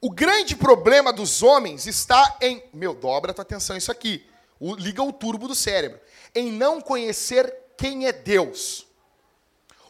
[0.00, 2.62] o grande problema dos homens está em.
[2.72, 4.24] Meu, dobra a tua atenção isso aqui.
[4.60, 6.00] O, liga o turbo do cérebro.
[6.34, 8.86] Em não conhecer quem é Deus.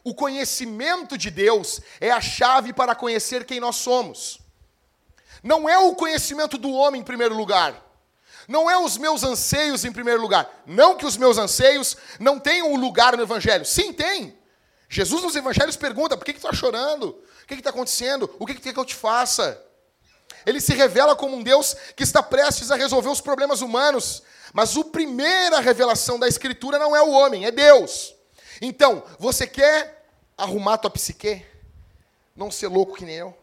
[0.03, 4.41] O conhecimento de Deus é a chave para conhecer quem nós somos.
[5.43, 7.88] Não é o conhecimento do homem em primeiro lugar.
[8.49, 10.63] Não é os meus anseios em primeiro lugar.
[10.67, 13.67] Não que os meus anseios não tenham um lugar no Evangelho.
[13.67, 14.39] Sim, tem.
[14.89, 17.09] Jesus nos Evangelhos pergunta: por que, que tu está chorando?
[17.43, 18.35] O que está acontecendo?
[18.39, 19.63] O que, que quer que eu te faça?
[20.47, 24.23] Ele se revela como um Deus que está prestes a resolver os problemas humanos.
[24.55, 28.15] Mas a primeira revelação da Escritura não é o homem, é Deus.
[28.63, 30.07] Então, você quer
[30.39, 31.45] arrumar tua psique?
[32.35, 33.37] Não ser louco que nem eu?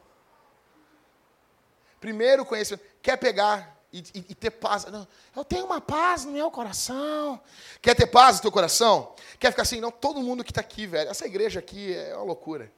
[1.99, 2.83] Primeiro conhecimento.
[3.03, 4.83] Quer pegar e, e, e, ter paz?
[4.85, 7.41] Não, eu tenho uma paz no meu coração.
[7.81, 9.15] Quer ter paz no teu coração?
[9.39, 9.79] Quer ficar assim?
[9.79, 11.09] Não, todo mundo que está aqui, velho.
[11.09, 12.69] Essa igreja aqui é uma loucura.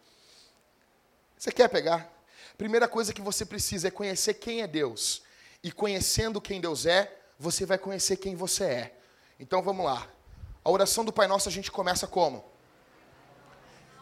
[1.35, 2.07] Você quer pegar?
[2.55, 5.23] Primeira coisa que você precisa é conhecer quem é Deus.
[5.63, 8.97] E conhecendo quem Deus é, você vai conhecer quem você é.
[9.39, 10.07] Então vamos lá.
[10.63, 12.45] A oração do Pai Nosso a gente começa como?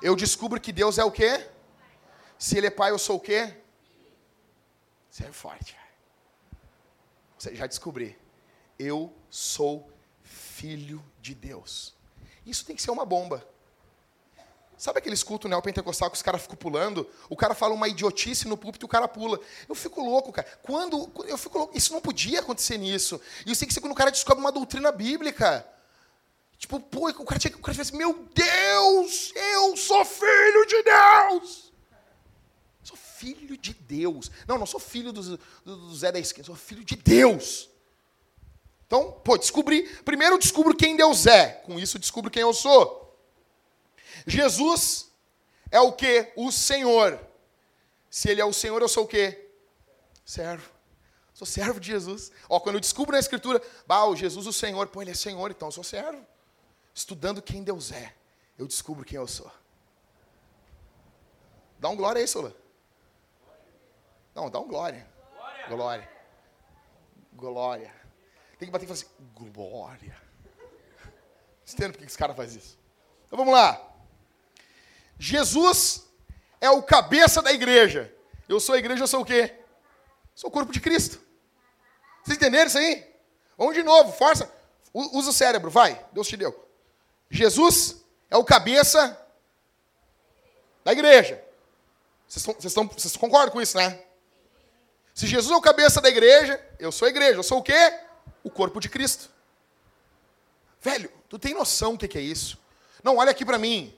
[0.01, 1.47] Eu descubro que Deus é o quê?
[2.37, 3.55] Se Ele é Pai, eu sou o quê?
[5.09, 5.84] Você é forte.
[7.53, 8.17] Já descobri.
[8.77, 9.89] Eu sou
[10.23, 11.93] filho de Deus.
[12.45, 13.45] Isso tem que ser uma bomba.
[14.77, 17.09] Sabe aqueles cultos neopentecostal que os caras ficam pulando?
[17.29, 19.39] O cara fala uma idiotice no púlpito e o cara pula.
[19.69, 20.47] Eu fico louco, cara.
[20.61, 21.09] Quando.
[21.25, 21.77] Eu fico louco.
[21.77, 23.19] Isso não podia acontecer nisso.
[23.45, 25.65] Isso tem que ser quando o cara descobre uma doutrina bíblica.
[26.57, 31.73] Tipo, pô, o cara tinha o cara assim, meu Deus, eu sou filho de Deus.
[32.85, 34.29] Sou filho de Deus.
[34.47, 37.67] Não, não sou filho do, do, do Zé da esquina, sou filho de Deus.
[38.85, 39.89] Então, pô, descobri.
[40.03, 41.49] Primeiro descubro quem Deus é.
[41.65, 43.19] Com isso descubro quem eu sou.
[44.27, 45.11] Jesus
[45.71, 46.31] é o que?
[46.35, 47.19] O Senhor.
[48.07, 49.49] Se ele é o Senhor, eu sou o quê?
[50.23, 50.69] Servo.
[51.33, 52.31] Sou servo de Jesus.
[52.47, 55.49] Ó, quando eu descubro na Escritura, bah, o Jesus, o Senhor, pô, ele é Senhor,
[55.49, 56.23] então eu sou servo.
[56.93, 58.13] Estudando quem Deus é,
[58.59, 59.51] eu descubro quem eu sou.
[61.79, 62.55] Dá um glória aí, Sola.
[64.35, 65.07] Não, dá um glória.
[65.69, 66.09] Glória.
[67.33, 67.93] Glória.
[68.59, 70.21] Tem que bater e falar assim, glória.
[71.63, 72.77] Você entende por que esse cara faz isso?
[73.25, 73.81] Então vamos lá.
[75.17, 76.05] Jesus
[76.59, 78.13] é o cabeça da igreja.
[78.47, 79.55] Eu sou a igreja, eu sou o quê?
[80.35, 81.19] Sou o corpo de Cristo.
[82.23, 83.09] Vocês entenderam isso aí?
[83.57, 84.51] Vamos de novo, força.
[84.93, 86.05] Usa o cérebro, vai.
[86.11, 86.67] Deus te deu.
[87.29, 89.19] Jesus é o cabeça
[90.83, 91.43] da igreja.
[92.27, 94.05] Vocês, vocês, estão, vocês concordam com isso, né?
[95.15, 97.39] Se Jesus é o cabeça da igreja, eu sou a igreja.
[97.39, 97.99] Eu sou o quê?
[98.43, 99.29] O corpo de Cristo.
[100.81, 102.59] Velho, tu tem noção do que é isso?
[103.01, 103.97] Não, olha aqui para mim.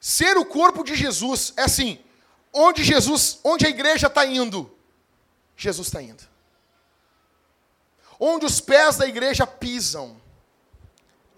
[0.00, 2.04] Ser o corpo de Jesus é assim,
[2.52, 4.76] onde Jesus, onde a igreja está indo,
[5.56, 6.24] Jesus está indo.
[8.18, 10.20] Onde os pés da igreja pisam,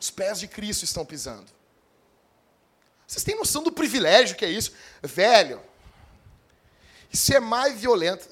[0.01, 1.53] os pés de Cristo estão pisando.
[3.07, 4.73] Vocês têm noção do privilégio que é isso?
[5.03, 5.61] Velho,
[7.15, 8.29] isso é mais violento.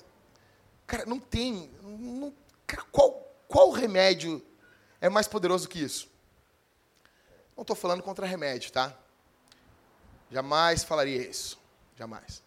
[0.89, 1.71] Cara, não tem.
[1.81, 2.35] Não,
[2.67, 3.13] cara, qual,
[3.47, 4.45] qual remédio
[5.01, 6.11] é mais poderoso que isso?
[7.57, 8.93] Não estou falando contra remédio, tá?
[10.33, 11.61] Jamais falaria isso.
[11.97, 12.43] Jamais.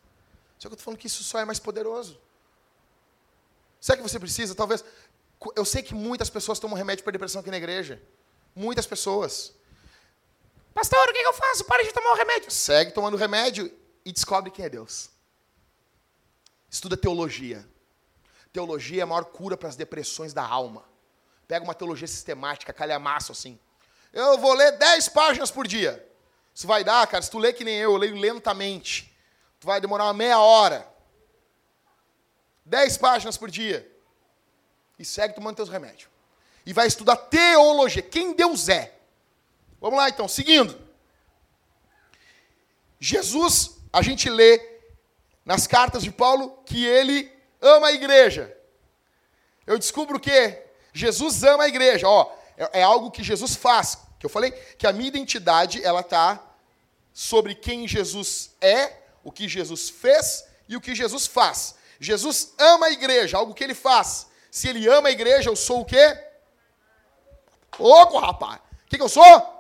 [0.60, 2.20] Só que eu estou falando que isso só é mais poderoso.
[3.82, 4.54] O que você precisa?
[4.54, 4.84] Talvez.
[5.56, 8.02] Eu sei que muitas pessoas tomam remédio para depressão aqui na igreja.
[8.54, 9.54] Muitas pessoas.
[10.74, 11.64] Pastor, o que eu faço?
[11.64, 12.52] Pare de tomar o remédio.
[12.52, 13.72] Segue tomando remédio
[14.04, 15.15] e descobre quem é Deus.
[16.76, 17.66] Estuda teologia.
[18.52, 20.84] Teologia é a maior cura para as depressões da alma.
[21.48, 23.58] Pega uma teologia sistemática, calhamaço assim.
[24.12, 26.06] Eu vou ler 10 páginas por dia.
[26.54, 29.18] Isso vai dar, cara, se tu lê que nem eu, eu leio lentamente.
[29.58, 30.86] Tu vai demorar uma meia hora.
[32.66, 33.90] Dez páginas por dia.
[35.00, 36.10] E segue tomando teus remédios.
[36.66, 39.00] E vai estudar teologia, quem Deus é.
[39.80, 40.78] Vamos lá então, seguindo.
[43.00, 44.75] Jesus, a gente lê
[45.46, 47.32] nas cartas de Paulo que ele
[47.62, 48.56] ama a igreja.
[49.66, 52.08] Eu descubro que Jesus ama a igreja.
[52.08, 53.98] Ó, é, é algo que Jesus faz.
[54.20, 56.44] Que eu falei que a minha identidade ela tá
[57.14, 61.76] sobre quem Jesus é, o que Jesus fez e o que Jesus faz.
[62.00, 64.28] Jesus ama a igreja, algo que ele faz.
[64.52, 66.18] Se ele ama a igreja, eu sou o quê?
[67.80, 68.60] Louco, rapaz.
[68.86, 69.56] O que, que eu sou?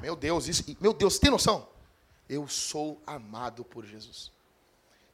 [0.00, 1.66] meu Deus, isso, meu Deus, tem noção?
[2.28, 4.33] Eu sou amado por Jesus.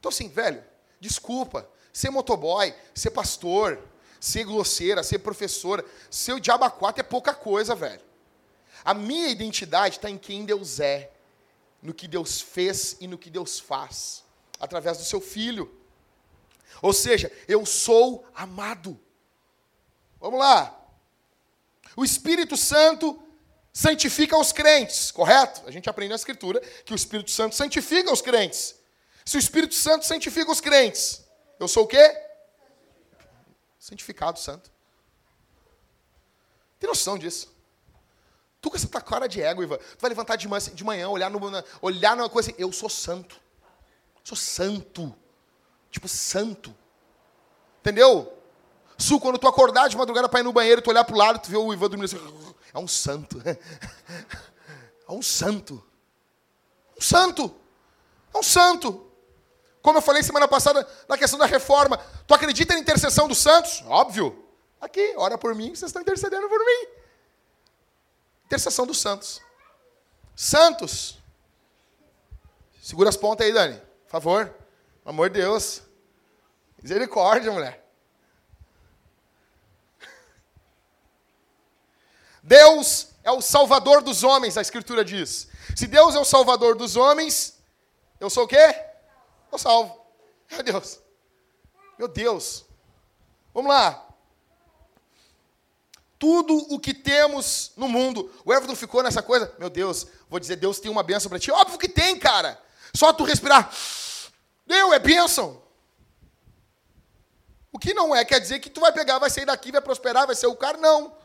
[0.01, 0.63] Então, assim, velho,
[0.99, 3.79] desculpa, ser motoboy, ser pastor,
[4.19, 6.65] ser glosseira, ser professora, ser o diabo
[6.97, 8.01] é pouca coisa, velho.
[8.83, 11.11] A minha identidade está em quem Deus é,
[11.83, 14.23] no que Deus fez e no que Deus faz,
[14.59, 15.71] através do seu filho.
[16.81, 18.99] Ou seja, eu sou amado.
[20.19, 20.83] Vamos lá.
[21.95, 23.21] O Espírito Santo
[23.71, 25.61] santifica os crentes, correto?
[25.67, 28.80] A gente aprende na Escritura que o Espírito Santo santifica os crentes.
[29.25, 31.23] Se o Espírito Santo santifica os crentes,
[31.59, 32.15] eu sou o quê?
[33.79, 34.71] Santificado santo.
[36.79, 37.53] Tem noção disso?
[38.59, 41.09] Tu com essa tua cara de ego, Ivan, tu vai levantar de manhã, de manhã
[41.09, 41.39] olhar, no,
[41.81, 43.39] olhar numa coisa assim, eu sou santo.
[44.23, 45.15] Sou santo.
[45.89, 46.75] Tipo, santo.
[47.79, 48.37] Entendeu?
[48.97, 51.49] Su, quando tu acordar de madrugada para ir no banheiro, tu olhar pro lado, tu
[51.49, 52.19] vê o Ivan dormindo assim,
[52.73, 53.41] é um santo.
[55.07, 55.83] É um santo.
[56.97, 57.53] Um santo.
[58.33, 59.10] É um santo.
[59.81, 63.83] Como eu falei semana passada na questão da reforma, tu acredita na intercessão dos santos?
[63.87, 64.47] Óbvio.
[64.79, 66.87] Aqui, ora por mim, vocês estão intercedendo por mim.
[68.45, 69.41] Intercessão dos santos.
[70.35, 71.17] Santos.
[72.81, 73.79] Segura as pontas aí, Dani.
[74.05, 74.47] Por favor.
[74.47, 74.59] Pelo
[75.05, 75.81] amor de Deus.
[76.81, 77.81] Misericórdia, mulher.
[82.43, 85.47] Deus é o salvador dos homens, a escritura diz.
[85.75, 87.57] Se Deus é o salvador dos homens,
[88.19, 88.90] eu sou o quê?
[89.51, 90.05] Eu salvo.
[90.49, 90.99] Meu Deus.
[91.97, 92.65] Meu Deus.
[93.53, 94.07] Vamos lá.
[96.17, 98.31] Tudo o que temos no mundo.
[98.45, 99.53] O Everton ficou nessa coisa.
[99.57, 101.51] Meu Deus, vou dizer, Deus tem uma bênção para ti.
[101.51, 102.61] Óbvio que tem, cara.
[102.93, 103.73] Só tu respirar.
[104.65, 105.61] Deus é bênção.
[107.71, 110.27] O que não é quer dizer que tu vai pegar, vai sair daqui, vai prosperar,
[110.27, 110.77] vai ser o cara.
[110.77, 111.15] Não.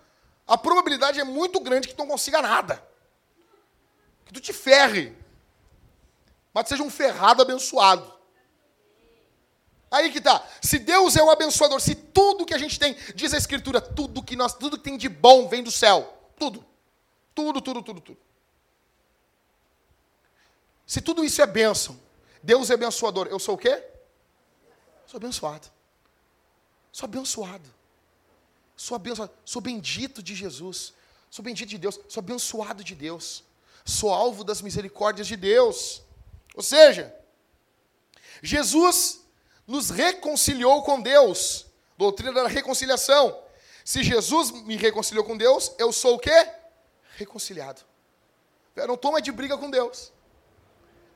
[0.47, 2.83] A probabilidade é muito grande que tu não consiga nada.
[4.25, 5.17] Que tu te ferre.
[6.55, 8.16] Mas tu seja um ferrado abençoado.
[9.91, 10.47] Aí que tá.
[10.61, 14.23] Se Deus é o abençoador, se tudo que a gente tem, diz a Escritura, tudo
[14.23, 16.13] que nós, tudo que tem de bom vem do céu.
[16.39, 16.65] Tudo.
[17.35, 18.19] Tudo, tudo, tudo, tudo.
[20.87, 21.99] Se tudo isso é bênção,
[22.43, 23.83] Deus é abençoador, eu sou o quê?
[25.07, 25.69] Sou abençoado.
[26.93, 27.75] Sou abençoado.
[28.77, 29.33] Sou abençoado.
[29.45, 30.93] Sou bendito de Jesus.
[31.31, 32.01] Sou bendito de Deus.
[32.09, 33.45] Sou abençoado de Deus.
[33.85, 36.03] Sou alvo das misericórdias de Deus.
[36.55, 37.15] Ou seja,
[38.43, 39.26] Jesus
[39.67, 41.67] nos reconciliou com Deus.
[41.99, 43.43] Doutrina da reconciliação.
[43.85, 46.49] Se Jesus me reconciliou com Deus, eu sou o quê?
[47.17, 47.83] Reconciliado.
[48.75, 50.13] Eu não toma de briga com Deus.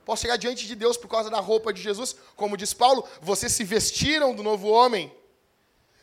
[0.03, 3.51] Posso chegar diante de Deus por causa da roupa de Jesus, como diz Paulo, vocês
[3.51, 5.15] se vestiram do novo homem.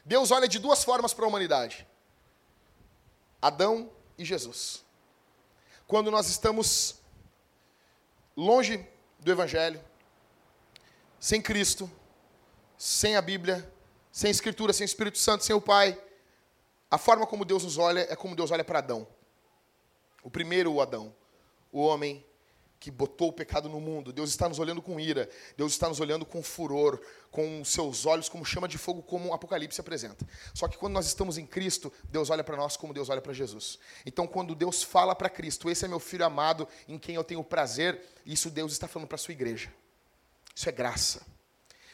[0.05, 1.87] Deus olha de duas formas para a humanidade:
[3.43, 4.85] Adão e Jesus.
[5.87, 6.97] Quando nós estamos
[8.37, 8.87] longe
[9.19, 9.83] do Evangelho,
[11.19, 11.91] sem Cristo,
[12.79, 13.71] sem a Bíblia,
[14.13, 16.01] sem Escritura, sem o Espírito Santo, sem o Pai,
[16.91, 19.07] a forma como Deus nos olha é como Deus olha para Adão.
[20.23, 21.15] O primeiro Adão,
[21.71, 22.25] o homem
[22.81, 24.13] que botou o pecado no mundo.
[24.13, 25.29] Deus está nos olhando com ira.
[25.57, 29.35] Deus está nos olhando com furor, com seus olhos como chama de fogo, como o
[29.35, 30.27] Apocalipse apresenta.
[30.55, 33.33] Só que quando nós estamos em Cristo, Deus olha para nós como Deus olha para
[33.33, 33.79] Jesus.
[34.07, 37.43] Então, quando Deus fala para Cristo, esse é meu filho amado, em quem eu tenho
[37.43, 39.73] prazer, isso Deus está falando para a sua igreja.
[40.55, 41.27] Isso é graça.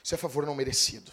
[0.04, 1.10] Isso é favor não merecido.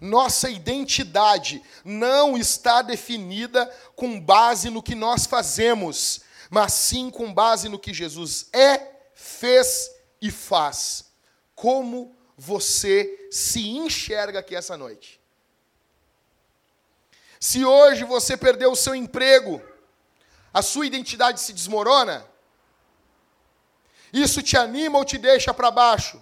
[0.00, 7.68] Nossa identidade não está definida com base no que nós fazemos, mas sim com base
[7.68, 8.80] no que Jesus é,
[9.14, 9.90] fez
[10.22, 11.12] e faz.
[11.54, 15.20] Como você se enxerga aqui essa noite?
[17.38, 19.62] Se hoje você perdeu o seu emprego,
[20.52, 22.26] a sua identidade se desmorona,
[24.12, 26.20] isso te anima ou te deixa para baixo?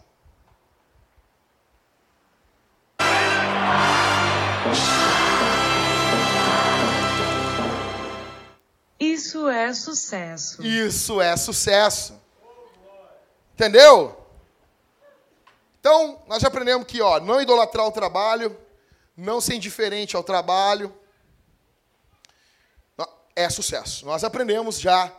[8.99, 10.62] Isso é sucesso.
[10.62, 12.20] Isso é sucesso.
[13.55, 14.16] Entendeu?
[15.80, 18.57] Então, nós já aprendemos que, ó, não idolatrar o trabalho,
[19.16, 20.95] não ser indiferente ao trabalho,
[23.39, 24.05] é sucesso.
[24.05, 25.12] Nós aprendemos já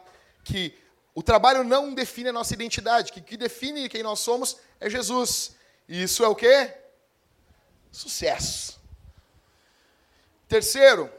[0.43, 0.77] que
[1.19, 5.53] o trabalho não define a nossa identidade, o que define quem nós somos é Jesus.
[5.85, 6.73] E isso é o quê?
[7.91, 8.79] Sucesso.
[10.47, 11.11] Terceiro,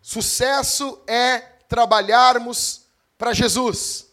[0.00, 2.82] sucesso é trabalharmos
[3.18, 4.06] para Jesus.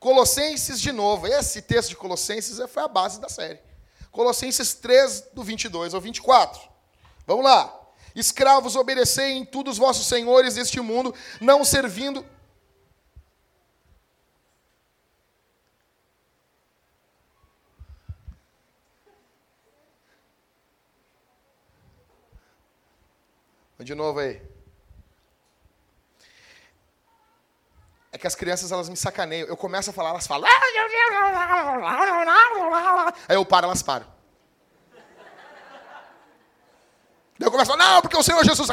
[0.00, 3.60] Colossenses de novo, esse texto de Colossenses foi a base da série.
[4.10, 6.60] Colossenses 3, do 22 ao 24.
[7.24, 7.79] Vamos lá.
[8.14, 12.24] Escravos, obedecei em tudo os vossos senhores deste mundo, não servindo.
[23.78, 24.40] De novo aí.
[28.12, 29.48] É que as crianças elas me sacaneiam.
[29.48, 30.48] Eu começo a falar, elas falam.
[33.28, 34.19] Aí eu paro, elas param.
[37.40, 38.68] Daí eu começo a falar, não, porque o Senhor Jesus.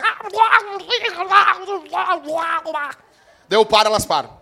[3.47, 4.37] Daí eu paro, elas param.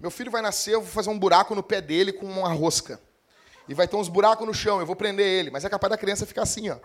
[0.00, 2.98] Meu filho vai nascer, eu vou fazer um buraco no pé dele com uma rosca.
[3.68, 5.50] E vai ter uns buracos no chão, eu vou prender ele.
[5.50, 6.78] Mas é capaz da criança ficar assim, ó.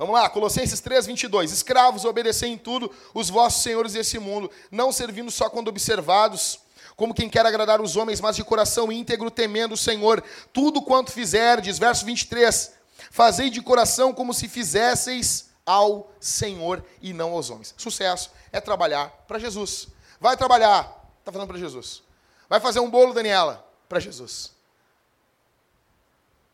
[0.00, 1.52] Vamos lá, Colossenses 3, 22.
[1.52, 6.58] Escravos, obedecei em tudo os vossos senhores desse mundo, não servindo só quando observados,
[6.96, 10.24] como quem quer agradar os homens, mas de coração íntegro, temendo o Senhor.
[10.54, 12.72] Tudo quanto fizerdes, verso 23.
[13.10, 17.74] Fazei de coração como se fizesseis ao Senhor e não aos homens.
[17.76, 19.88] Sucesso é trabalhar para Jesus.
[20.18, 22.02] Vai trabalhar, está falando para Jesus.
[22.48, 24.50] Vai fazer um bolo, Daniela, para Jesus.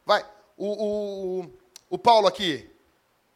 [0.05, 0.27] Vai.
[0.57, 1.51] O, o,
[1.91, 2.69] o Paulo aqui,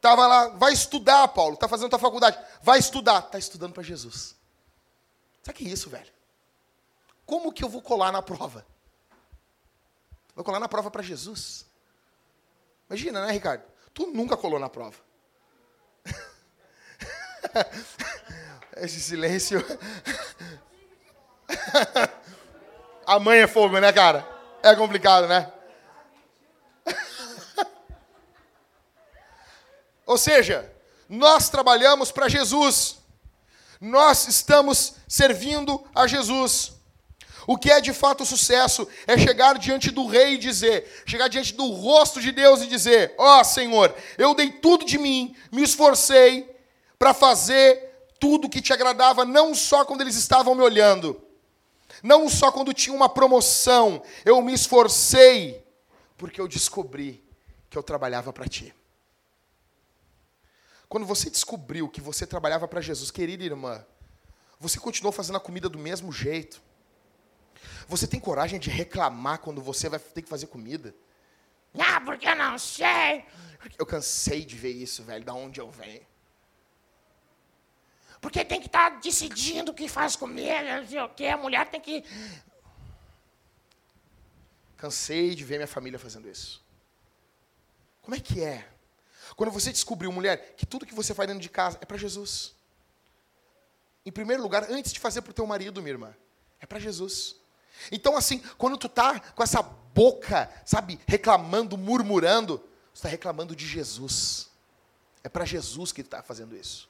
[0.01, 2.35] Estava lá, vai estudar, Paulo, está fazendo tua faculdade.
[2.63, 3.19] Vai estudar.
[3.19, 4.35] Está estudando para Jesus.
[5.43, 6.11] Sabe que é isso, velho?
[7.23, 8.65] Como que eu vou colar na prova?
[10.35, 11.67] Vou colar na prova para Jesus.
[12.89, 13.63] Imagina, né, Ricardo?
[13.93, 14.97] Tu nunca colou na prova.
[18.77, 19.63] Esse silêncio.
[23.05, 24.27] A mãe é fogo, né, cara?
[24.63, 25.53] É complicado, né?
[30.11, 30.69] Ou seja,
[31.07, 32.97] nós trabalhamos para Jesus.
[33.79, 36.73] Nós estamos servindo a Jesus.
[37.47, 41.53] O que é de fato sucesso é chegar diante do rei e dizer, chegar diante
[41.53, 45.63] do rosto de Deus e dizer: Ó oh, Senhor, eu dei tudo de mim, me
[45.63, 46.53] esforcei
[46.99, 51.21] para fazer tudo que te agradava, não só quando eles estavam me olhando,
[52.03, 55.65] não só quando tinha uma promoção, eu me esforcei,
[56.17, 57.23] porque eu descobri
[57.69, 58.73] que eu trabalhava para ti.
[60.91, 63.85] Quando você descobriu que você trabalhava para Jesus, querida irmã,
[64.59, 66.61] você continuou fazendo a comida do mesmo jeito.
[67.87, 70.93] Você tem coragem de reclamar quando você vai ter que fazer comida?
[71.73, 73.23] Não, porque eu não sei.
[73.79, 76.05] Eu cansei de ver isso, velho, da onde eu venho.
[78.19, 81.27] Porque tem que estar tá decidindo o que faz comida, não sei o quê.
[81.27, 82.03] A mulher tem que.
[84.75, 86.61] Cansei de ver minha família fazendo isso.
[88.01, 88.70] Como é que é
[89.41, 92.53] quando você descobriu, mulher, que tudo que você faz dentro de casa é para Jesus.
[94.05, 96.15] Em primeiro lugar, antes de fazer para o teu marido, minha irmã,
[96.59, 97.37] é para Jesus.
[97.91, 103.65] Então, assim, quando tu tá com essa boca, sabe, reclamando, murmurando, tu está reclamando de
[103.65, 104.47] Jesus.
[105.23, 106.87] É para Jesus que tu está fazendo isso.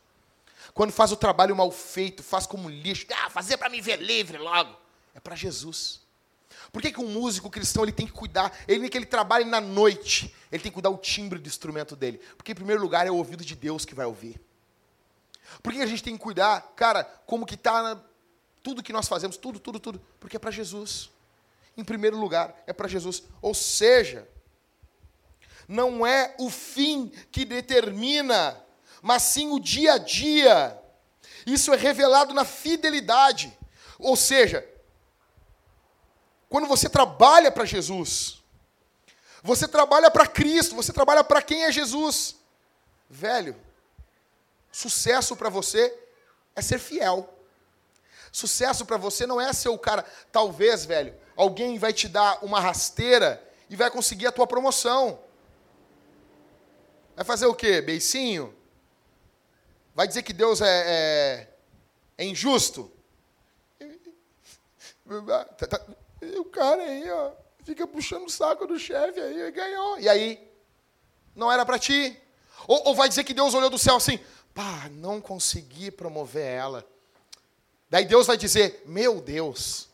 [0.73, 4.37] Quando faz o trabalho mal feito, faz como lixo, ah, fazer para me ver livre
[4.37, 4.77] logo,
[5.15, 6.01] é para Jesus.
[6.71, 8.57] Por que, que um músico cristão ele tem que cuidar?
[8.67, 12.19] Ele que ele trabalhe na noite, ele tem que cuidar o timbre do instrumento dele.
[12.37, 14.39] Porque, em primeiro lugar, é o ouvido de Deus que vai ouvir.
[15.61, 18.01] Por que a gente tem que cuidar, cara, como que está
[18.63, 20.01] tudo que nós fazemos, tudo, tudo, tudo?
[20.19, 21.09] Porque é para Jesus.
[21.75, 23.23] Em primeiro lugar, é para Jesus.
[23.41, 24.27] Ou seja,
[25.67, 28.57] não é o fim que determina,
[29.01, 30.77] mas sim o dia a dia.
[31.45, 33.57] Isso é revelado na fidelidade.
[33.99, 34.65] Ou seja,
[36.51, 38.43] quando você trabalha para Jesus,
[39.41, 42.35] você trabalha para Cristo, você trabalha para quem é Jesus.
[43.09, 43.55] Velho,
[44.69, 45.97] sucesso para você
[46.53, 47.33] é ser fiel.
[48.33, 50.03] Sucesso para você não é ser o cara.
[50.29, 55.21] Talvez, velho, alguém vai te dar uma rasteira e vai conseguir a tua promoção.
[57.15, 57.81] Vai fazer o quê?
[57.81, 58.53] Beicinho?
[59.95, 61.47] Vai dizer que Deus é, é,
[62.17, 62.91] é injusto?
[66.21, 67.31] E o cara aí, ó,
[67.63, 69.99] fica puxando o saco do chefe aí, ganhou.
[69.99, 70.47] E aí?
[71.35, 72.19] Não era para ti?
[72.67, 74.19] Ou, ou vai dizer que Deus olhou do céu assim,
[74.53, 76.87] pá, não consegui promover ela.
[77.89, 79.89] Daí Deus vai dizer, meu Deus,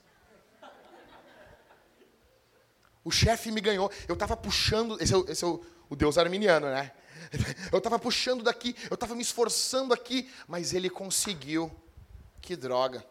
[3.04, 3.90] o chefe me ganhou.
[4.08, 6.92] Eu estava puxando, esse é, o, esse é o, o Deus arminiano, né?
[7.72, 11.70] Eu estava puxando daqui, eu estava me esforçando aqui, mas ele conseguiu.
[12.42, 13.06] Que droga.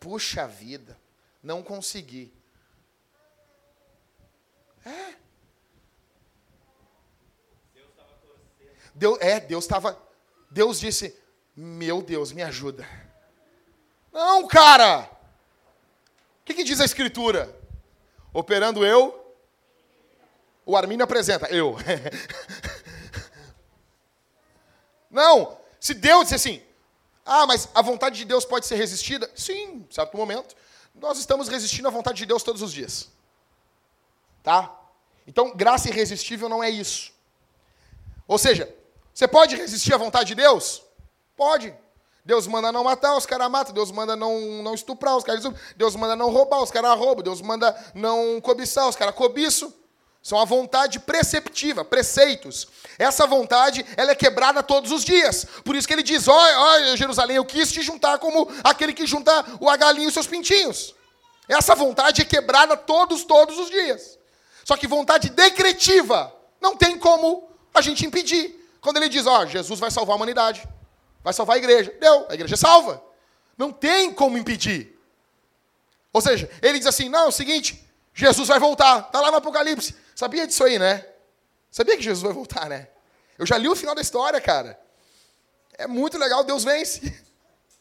[0.00, 0.98] Puxa vida.
[1.42, 2.32] Não consegui.
[4.84, 5.14] É.
[8.94, 10.00] Deus, é, Deus estava.
[10.50, 11.18] Deus disse:
[11.56, 12.86] Meu Deus, me ajuda.
[14.12, 15.10] Não, cara!
[16.40, 17.58] O que, que diz a Escritura?
[18.32, 19.22] Operando eu,
[20.64, 21.76] o Arminio apresenta, eu.
[25.10, 26.62] Não, se Deus disse assim,
[27.24, 29.30] ah, mas a vontade de Deus pode ser resistida?
[29.34, 30.56] Sim, certo momento.
[30.94, 33.10] Nós estamos resistindo à vontade de Deus todos os dias.
[34.42, 34.74] Tá?
[35.26, 37.12] Então, graça irresistível não é isso.
[38.26, 38.72] Ou seja,
[39.12, 40.82] você pode resistir à vontade de Deus?
[41.36, 41.74] Pode.
[42.24, 43.74] Deus manda não matar, os caras matam.
[43.74, 45.44] Deus manda não, não estuprar, os caras
[45.76, 47.22] Deus manda não roubar, os caras roubam.
[47.22, 49.72] Deus manda não cobiçar, os caras cobiçam.
[50.22, 52.68] São a vontade preceptiva, preceitos.
[52.96, 55.44] Essa vontade, ela é quebrada todos os dias.
[55.64, 59.04] Por isso que ele diz, oh, oh, Jerusalém, eu quis te juntar como aquele que
[59.04, 60.94] junta o agalinho e seus pintinhos.
[61.48, 64.16] Essa vontade é quebrada todos, todos os dias.
[64.64, 68.54] Só que vontade decretiva, não tem como a gente impedir.
[68.80, 70.62] Quando ele diz, ó, Jesus vai salvar a humanidade,
[71.24, 71.92] vai salvar a igreja.
[72.00, 73.02] Deu, a igreja salva.
[73.58, 74.96] Não tem como impedir.
[76.12, 79.00] Ou seja, ele diz assim, não, é o seguinte, Jesus vai voltar.
[79.00, 80.01] Está lá no Apocalipse.
[80.22, 81.04] Sabia disso aí, né?
[81.68, 82.86] Sabia que Jesus vai voltar, né?
[83.36, 84.80] Eu já li o final da história, cara.
[85.72, 87.12] É muito legal, Deus vence.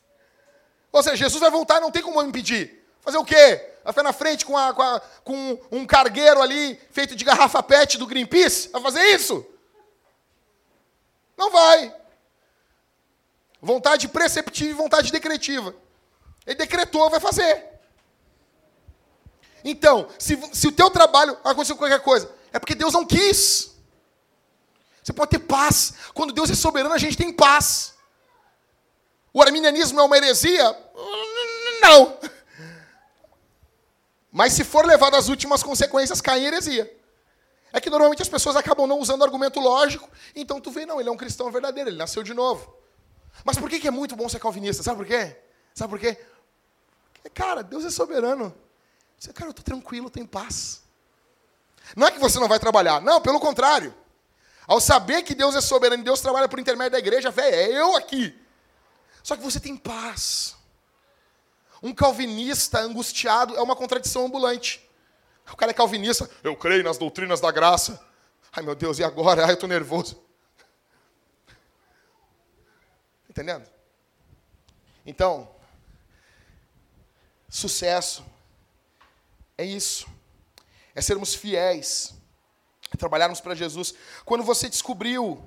[0.91, 2.83] Ou seja, Jesus vai voltar, não tem como impedir.
[3.01, 3.73] Fazer o quê?
[3.83, 7.61] Vai ficar na frente com, a, com, a, com um cargueiro ali, feito de garrafa
[7.61, 8.69] pet do Greenpeace?
[8.69, 9.45] Vai fazer isso?
[11.37, 11.95] Não vai.
[13.61, 15.75] Vontade preceptiva e vontade decretiva.
[16.47, 17.70] Ele decretou, vai fazer.
[19.63, 23.71] Então, se, se o teu trabalho aconteceu qualquer coisa, é porque Deus não quis.
[25.03, 25.93] Você pode ter paz.
[26.13, 27.93] Quando Deus é soberano, a gente tem paz.
[29.33, 30.77] O arminianismo é uma heresia?
[31.81, 32.17] Não.
[34.31, 36.91] Mas se for levado às últimas consequências, cai em heresia.
[37.73, 41.07] É que normalmente as pessoas acabam não usando argumento lógico, então tu vê, não, ele
[41.07, 42.75] é um cristão verdadeiro, ele nasceu de novo.
[43.45, 44.83] Mas por que é muito bom ser calvinista?
[44.83, 45.37] Sabe por quê?
[45.73, 46.17] Sabe por quê?
[47.13, 48.53] Porque, cara, Deus é soberano.
[49.21, 50.81] Você, cara, eu estou tranquilo, tenho paz.
[51.95, 52.99] Não é que você não vai trabalhar.
[53.01, 53.93] Não, pelo contrário.
[54.65, 57.95] Ao saber que Deus é soberano Deus trabalha por intermédio da igreja, velho, é eu
[57.95, 58.35] aqui.
[59.21, 60.55] Só que você tem paz.
[61.83, 64.89] Um calvinista angustiado é uma contradição ambulante.
[65.51, 68.03] O cara é calvinista, eu creio nas doutrinas da graça.
[68.51, 69.43] Ai meu Deus, e agora?
[69.45, 70.19] Ai, eu estou nervoso.
[73.29, 73.69] Entendendo?
[75.05, 75.47] Então,
[77.47, 78.30] sucesso
[79.61, 80.07] é isso.
[80.95, 82.13] É sermos fiéis.
[82.93, 83.93] É trabalharmos para Jesus.
[84.25, 85.41] Quando você descobriu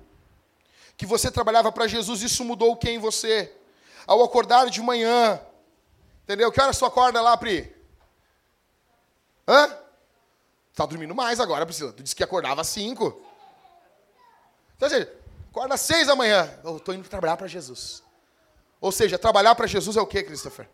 [0.97, 3.53] que você trabalhava para Jesus, isso mudou o que em você?
[4.07, 5.41] Ao acordar de manhã,
[6.23, 6.53] entendeu?
[6.53, 7.75] Que horas tu acorda lá, Pri?
[9.47, 9.77] Hã?
[10.75, 11.93] Tá dormindo mais agora, Priscila.
[11.93, 13.21] Tu disse que acordava às cinco.
[14.77, 15.13] Então, seja,
[15.51, 16.59] acorda às seis da manhã.
[16.63, 18.03] Eu estou indo trabalhar para Jesus.
[18.81, 20.69] Ou seja, trabalhar para Jesus é o que, Christopher?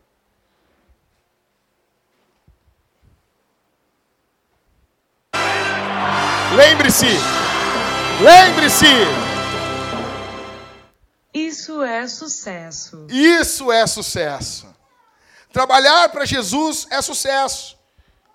[6.55, 7.07] Lembre-se!
[8.21, 8.87] Lembre-se!
[11.33, 13.07] Isso é sucesso.
[13.09, 14.67] Isso é sucesso.
[15.53, 17.79] Trabalhar para Jesus é sucesso.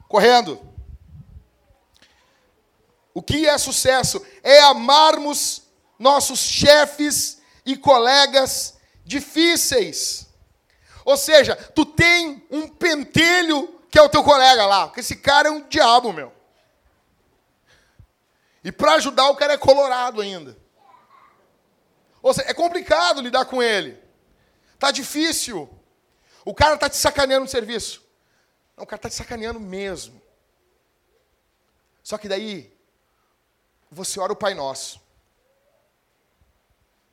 [0.07, 0.61] Correndo.
[3.13, 4.25] O que é sucesso?
[4.41, 5.63] É amarmos
[5.99, 10.25] nossos chefes e colegas difíceis.
[11.03, 14.91] Ou seja, tu tem um pentelho que é o teu colega lá.
[14.95, 16.34] Esse cara é um diabo, meu.
[18.65, 20.57] E para ajudar, o cara é colorado ainda.
[22.19, 23.95] Ou seja, é complicado lidar com ele.
[24.79, 25.69] Tá difícil.
[26.43, 28.03] O cara tá te sacaneando no serviço.
[28.75, 30.19] Não, o cara tá te sacaneando mesmo.
[32.01, 32.75] Só que daí,
[33.91, 34.99] você ora o Pai Nosso.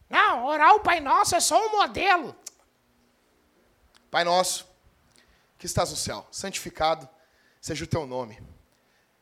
[0.09, 2.34] Não, orar o Pai Nosso é só um modelo.
[4.11, 4.66] Pai Nosso,
[5.59, 7.07] que estás no céu, santificado
[7.61, 8.42] seja o teu nome.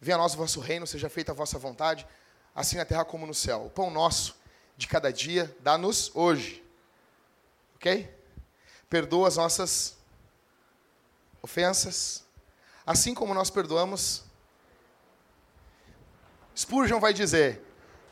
[0.01, 2.07] Venha a nós o vosso reino, seja feita a vossa vontade
[2.55, 3.67] assim na terra como no céu.
[3.67, 4.37] O pão nosso
[4.77, 6.65] de cada dia, dá-nos hoje.
[7.77, 8.13] Ok?
[8.89, 9.97] Perdoa as nossas
[11.43, 12.25] ofensas,
[12.87, 14.25] assim como nós perdoamos.
[16.57, 17.63] Spurgeon vai dizer: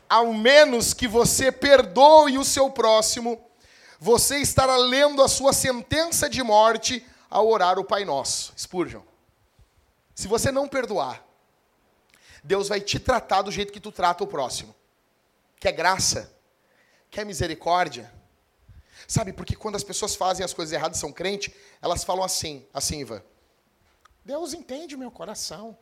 [0.07, 3.43] ao menos que você perdoe o seu próximo,
[3.99, 8.53] você estará lendo a sua sentença de morte ao orar o Pai Nosso.
[8.57, 9.01] Spurgeon.
[10.15, 11.23] Se você não perdoar,
[12.43, 14.75] Deus vai te tratar do jeito que tu trata o próximo.
[15.59, 16.33] Quer graça?
[17.09, 18.11] Quer misericórdia?
[19.07, 22.99] Sabe, porque quando as pessoas fazem as coisas erradas são crente, elas falam assim, assim,
[22.99, 23.23] Ivan.
[24.23, 25.77] Deus entende meu coração.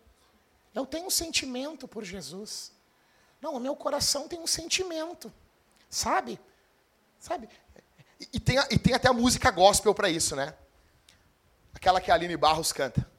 [0.74, 2.72] Eu tenho um sentimento por Jesus.
[3.42, 5.34] Não, o meu coração tem um sentimento.
[5.90, 6.40] Sabe?
[7.20, 7.50] Sabe?
[8.20, 10.56] E, e tem, e tem até a música gospel para isso, né?
[11.74, 13.10] Aquela que a Aline Barros canta.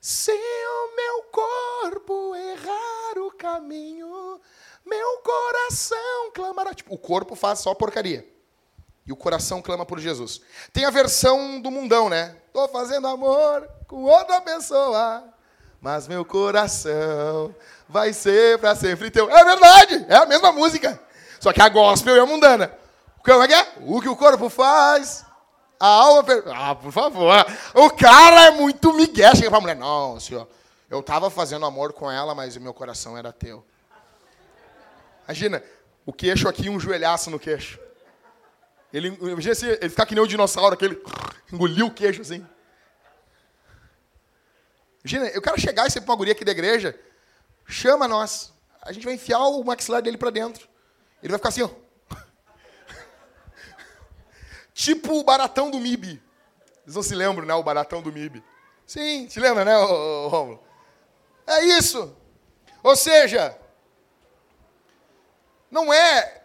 [0.00, 1.22] Se o meu
[1.82, 4.40] corpo errar o caminho,
[4.86, 6.74] meu coração clamará.
[6.74, 8.26] Tipo, o corpo faz só porcaria.
[9.06, 10.40] E o coração clama por Jesus.
[10.72, 12.36] Tem a versão do mundão, né?
[12.52, 15.24] Tô fazendo amor com outra pessoa,
[15.80, 17.52] mas meu coração
[17.88, 19.28] vai ser para sempre teu.
[19.28, 21.00] É verdade, é a mesma música.
[21.40, 22.72] Só que a gospel é a mundana.
[23.24, 23.72] Como é que é?
[23.80, 25.24] O que o corpo faz,
[25.80, 26.22] a alma.
[26.22, 27.44] per- Ah, por favor.
[27.74, 29.34] O cara é muito migué.
[29.34, 30.46] Chega pra mulher, não, senhor.
[30.92, 33.64] Eu tava fazendo amor com ela, mas o meu coração era teu.
[35.24, 35.64] Imagina,
[36.04, 37.80] o queixo aqui um joelhaço no queixo.
[38.92, 41.02] Ele, imagina se ele ficar que nem o dinossauro, aquele
[41.50, 42.46] engoliu o queixo assim.
[45.02, 46.94] Imagina, eu quero chegar e ser uma guria aqui da igreja,
[47.66, 48.52] chama nós.
[48.82, 50.68] A gente vai enfiar o maxilar dele pra dentro.
[51.22, 51.70] Ele vai ficar assim, ó.
[54.74, 56.22] tipo o baratão do MIB.
[56.84, 57.54] Vocês não se lembram, né?
[57.54, 58.44] O baratão do MIB.
[58.86, 60.71] Sim, te lembra, né, Rômulo?
[61.52, 62.16] É isso.
[62.82, 63.56] Ou seja,
[65.70, 66.42] não é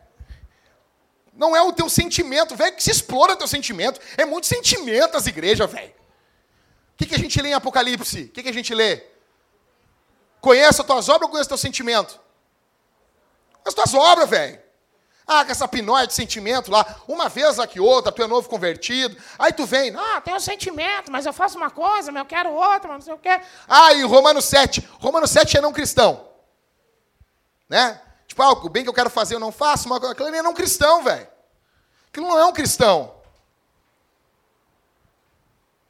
[1.33, 4.01] não é o teu sentimento, velho, que se explora teu sentimento.
[4.17, 5.93] É muito sentimento as igrejas, velho.
[6.93, 8.23] O que, que a gente lê em Apocalipse?
[8.23, 9.05] O que, que a gente lê?
[10.41, 12.19] Conheça as tuas obras ou conheça teu sentimento?
[13.63, 14.59] As tuas obras, velho.
[15.27, 19.17] Ah, com essa pinóia de sentimento lá, uma vez aqui outra, tu é novo convertido,
[19.37, 22.49] aí tu vem, Ah, tem um sentimento, mas eu faço uma coisa, mas eu quero
[22.53, 23.41] outra, mas não sei o quê.
[23.67, 24.87] Ah, e Romano 7.
[24.99, 26.29] Romano 7 é não cristão.
[27.67, 28.01] Né?
[28.25, 30.53] Tipo, ah, o bem que eu quero fazer eu não faço, mas aquilo é não
[30.53, 31.27] cristão, velho.
[32.07, 33.13] Aquilo não é um cristão.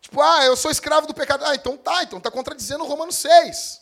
[0.01, 1.45] Tipo, ah, eu sou escravo do pecado.
[1.45, 3.81] Ah, então tá, então tá contradizendo o Romano 6.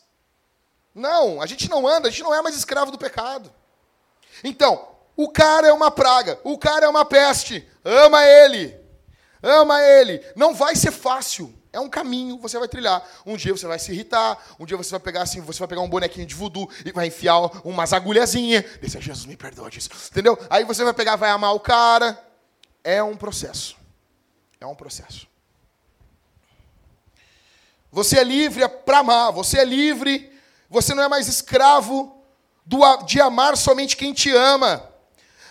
[0.93, 3.53] Não, a gente não anda, a gente não é mais escravo do pecado.
[4.43, 7.67] Então, o cara é uma praga, o cara é uma peste.
[7.83, 8.75] Ama ele.
[9.41, 10.23] Ama ele.
[10.35, 11.53] Não vai ser fácil.
[11.71, 13.05] É um caminho, você vai trilhar.
[13.25, 15.81] Um dia você vai se irritar, um dia você vai pegar assim, você vai pegar
[15.81, 18.63] um bonequinho de voodoo e vai enfiar umas agulhazinhas.
[18.81, 19.89] Dizer, Jesus, me perdoa disso.
[20.09, 20.37] Entendeu?
[20.49, 22.17] Aí você vai pegar, vai amar o cara.
[22.83, 23.75] É um processo.
[24.59, 25.27] É um processo.
[27.91, 30.31] Você é livre para amar, você é livre,
[30.69, 32.21] você não é mais escravo
[32.65, 34.94] do de amar somente quem te ama.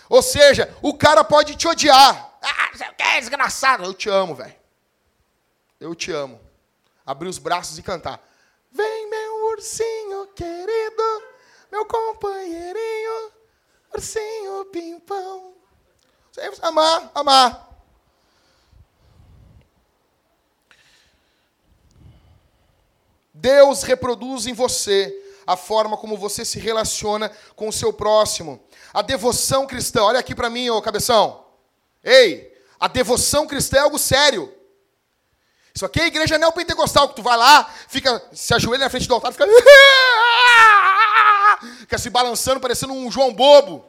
[0.09, 2.37] Ou seja, o cara pode te odiar.
[2.41, 3.83] Ah, você é desgraçado.
[3.83, 4.55] Eu te amo, velho.
[5.79, 6.39] Eu te amo.
[7.05, 8.21] Abrir os braços e cantar.
[8.71, 11.23] Vem, meu ursinho querido,
[11.71, 13.31] meu companheirinho,
[13.93, 15.53] ursinho pimpão.
[16.31, 17.69] Você vai amar, amar.
[23.33, 25.13] Deus reproduz em você
[25.45, 28.64] a forma como você se relaciona com o seu próximo.
[28.95, 31.45] A devoção cristã, olha aqui para mim, ô cabeção.
[32.01, 34.49] Ei, a devoção cristã é algo sério.
[35.73, 39.13] Isso aqui é igreja neopentecostal, que tu vai lá, fica, se ajoelha na frente do
[39.13, 39.45] altar, fica.
[41.79, 43.85] Fica se balançando, parecendo um João Bobo.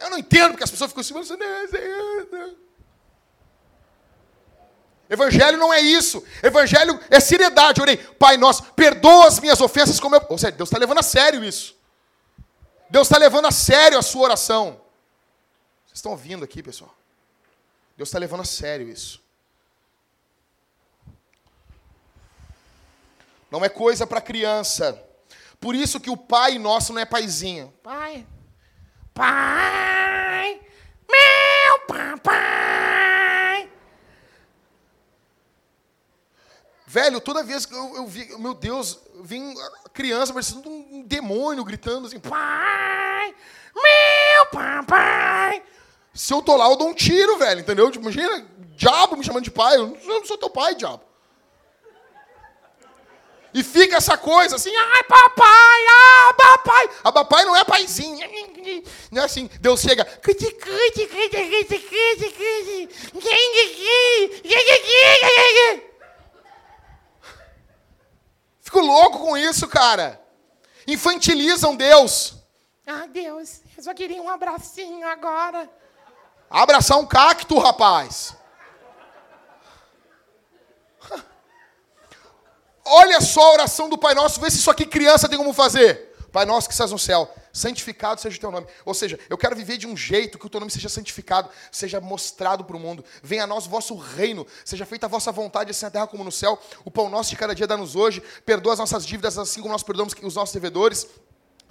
[0.00, 1.42] Eu não entendo porque as pessoas ficam se balançando.
[1.42, 2.56] "Ah, Senhor,
[5.08, 6.22] Evangelho não é isso.
[6.42, 7.80] Evangelho é seriedade.
[7.80, 10.26] Orei, Pai nosso, perdoa as minhas ofensas como eu.
[10.28, 11.75] Ou seja, Deus está levando a sério isso.
[12.88, 14.80] Deus está levando a sério a sua oração.
[15.84, 16.94] Vocês estão ouvindo aqui, pessoal?
[17.96, 19.22] Deus está levando a sério isso.
[23.50, 25.02] Não é coisa para criança.
[25.60, 27.72] Por isso que o Pai nosso não é paizinho.
[27.82, 28.26] Pai.
[29.14, 30.60] Pai.
[31.08, 32.55] Meu papai.
[36.86, 39.54] Velho, toda vez que eu, eu vi, meu Deus, vem
[39.92, 42.20] criança parecendo um demônio gritando assim.
[42.20, 43.34] Pai.
[43.74, 45.62] Meu papai.
[46.14, 47.90] Se eu tô lá, eu dou um tiro, velho, entendeu?
[47.90, 49.76] Tipo, imagina, diabo me chamando de pai.
[49.76, 51.02] Eu não sou, eu não sou teu pai, diabo.
[53.52, 56.90] E fica essa coisa assim, ai, papai, ah, papai.
[57.02, 58.18] A papai não é paizinho.
[59.10, 59.50] Não é assim.
[59.60, 60.04] Deus chega,
[68.66, 70.20] Fico louco com isso, cara.
[70.88, 72.34] Infantilizam Deus.
[72.84, 75.70] Ah, Deus, eu só queria um abracinho agora.
[76.50, 78.34] Abraçar um cacto, rapaz.
[82.84, 86.16] Olha só a oração do Pai Nosso, vê se isso aqui criança tem como fazer.
[86.32, 88.66] Pai Nosso que estás no céu, santificado seja o teu nome.
[88.84, 92.00] Ou seja, eu quero viver de um jeito que o teu nome seja santificado, seja
[92.00, 93.04] mostrado para o mundo.
[93.22, 96.22] Venha a nós o vosso reino, seja feita a vossa vontade, assim na terra como
[96.22, 96.60] no céu.
[96.84, 98.22] O pão nosso de cada dia dá-nos hoje.
[98.44, 101.06] Perdoa as nossas dívidas, assim como nós perdoamos os nossos devedores.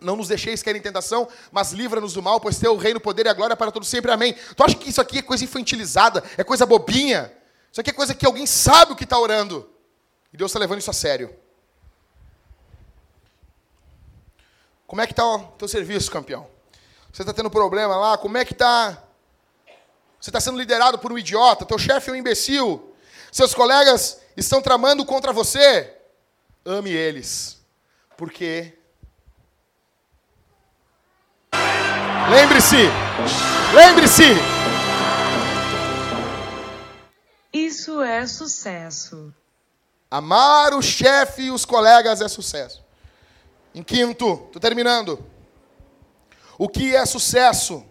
[0.02, 3.02] Não nos deixeis cair em tentação, mas livra-nos do mal, pois teu o reino, o
[3.02, 4.12] poder e a glória para todos sempre.
[4.12, 4.36] Amém.
[4.56, 6.24] Tu acha que isso aqui é coisa infantilizada?
[6.38, 7.32] É coisa bobinha?
[7.72, 9.70] Isso aqui é coisa que alguém sabe o que está orando.
[10.34, 11.34] E Deus está levando isso a sério.
[14.88, 16.48] Como é que está o teu serviço, campeão?
[17.12, 18.18] Você está tendo problema lá?
[18.18, 19.02] Como é que está?
[20.20, 21.66] Você está sendo liderado por um idiota?
[21.66, 22.94] Teu chefe é um imbecil?
[23.32, 25.94] Seus colegas estão tramando contra você?
[26.66, 27.58] Ame eles.
[28.18, 28.74] Porque
[32.30, 32.90] Lembre-se!
[33.74, 34.24] Lembre-se!
[37.54, 39.34] Isso é sucesso.
[40.10, 42.85] Amar o chefe e os colegas é sucesso.
[43.76, 45.22] Em quinto, estou terminando.
[46.58, 47.86] O que é sucesso?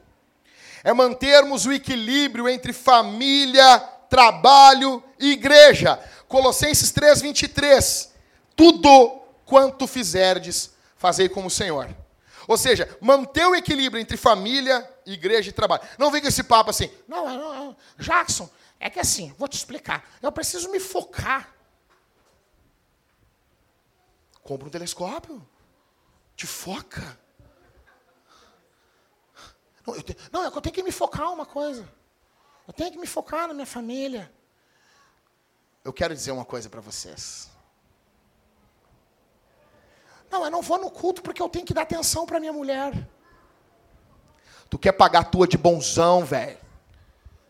[0.82, 3.78] É mantermos o equilíbrio entre família,
[4.08, 6.02] trabalho e igreja.
[6.26, 8.14] Colossenses 3, 23.
[8.56, 11.94] Tudo quanto fizerdes, fazei como o Senhor.
[12.48, 15.82] Ou seja, manter o equilíbrio entre família, igreja e trabalho.
[15.98, 16.90] Não vem com esse papo assim.
[17.06, 18.48] Não, não, Jackson,
[18.80, 20.02] é que assim, vou te explicar.
[20.22, 21.52] Eu preciso me focar.
[24.42, 25.46] Compra um telescópio.
[26.36, 27.18] Te foca.
[29.86, 31.88] Não, eu, te, não, eu tenho que me focar uma coisa.
[32.66, 34.32] Eu tenho que me focar na minha família.
[35.84, 37.50] Eu quero dizer uma coisa para vocês.
[40.30, 42.92] Não, eu não vou no culto porque eu tenho que dar atenção para minha mulher.
[44.70, 46.58] Tu quer pagar a tua de bonzão, velho.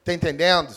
[0.05, 0.77] Tá entendendo?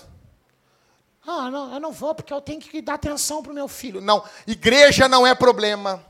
[1.25, 3.99] Ah, não, eu não vou porque eu tenho que dar atenção para o meu filho.
[3.99, 6.05] Não, igreja não é problema.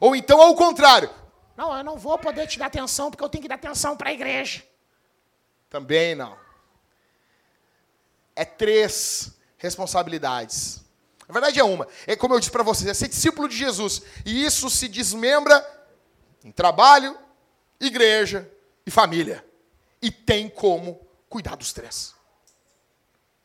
[0.00, 1.10] Ou então ao contrário.
[1.56, 4.10] Não, eu não vou poder te dar atenção porque eu tenho que dar atenção para
[4.10, 4.62] a igreja.
[5.68, 6.38] Também não.
[8.34, 10.80] É três responsabilidades.
[11.26, 11.86] Na verdade é uma.
[12.06, 14.02] É como eu disse para vocês, é ser discípulo de Jesus.
[14.24, 15.66] E isso se desmembra
[16.44, 17.18] em trabalho,
[17.80, 18.50] igreja
[18.86, 19.44] e família.
[20.00, 22.14] E tem como cuidar dos três.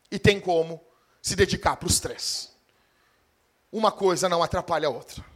[0.10, 0.80] E tem como
[1.22, 2.54] se dedicar para os três.
[3.72, 5.33] Uma coisa não atrapalha a outra.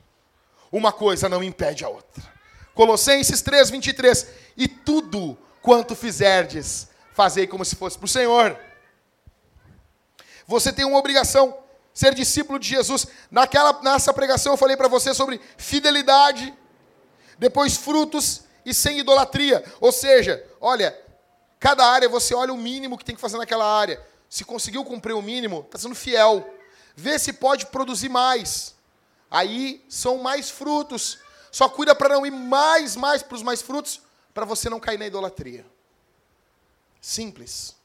[0.71, 2.23] Uma coisa não impede a outra.
[2.73, 4.27] Colossenses 3, 23.
[4.55, 8.57] E tudo quanto fizerdes, fazei como se fosse para o Senhor.
[10.45, 11.57] Você tem uma obrigação
[11.93, 13.07] ser discípulo de Jesus.
[13.31, 16.53] Naquela, nessa pregação eu falei para você sobre fidelidade,
[17.39, 19.63] depois frutos e sem idolatria.
[19.81, 20.97] Ou seja, olha,
[21.59, 23.99] cada área você olha o mínimo que tem que fazer naquela área.
[24.29, 26.47] Se conseguiu cumprir o mínimo, está sendo fiel.
[26.95, 28.76] Vê se pode produzir mais.
[29.29, 31.19] Aí são mais frutos.
[31.51, 34.01] Só cuida para não ir mais, mais para os mais frutos,
[34.33, 35.65] para você não cair na idolatria.
[37.01, 37.77] Simples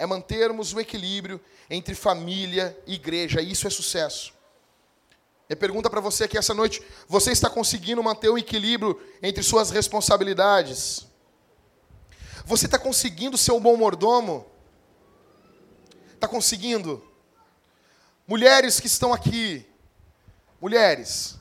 [0.00, 1.38] é mantermos o equilíbrio
[1.68, 3.42] entre família e igreja.
[3.42, 4.32] Isso é sucesso.
[5.46, 9.70] Minha pergunta para você aqui essa noite: você está conseguindo manter o equilíbrio entre suas
[9.70, 11.06] responsabilidades?
[12.46, 14.46] Você está conseguindo ser um bom mordomo?
[16.14, 17.06] Está conseguindo?
[18.30, 19.68] Mulheres que estão aqui,
[20.60, 21.36] mulheres,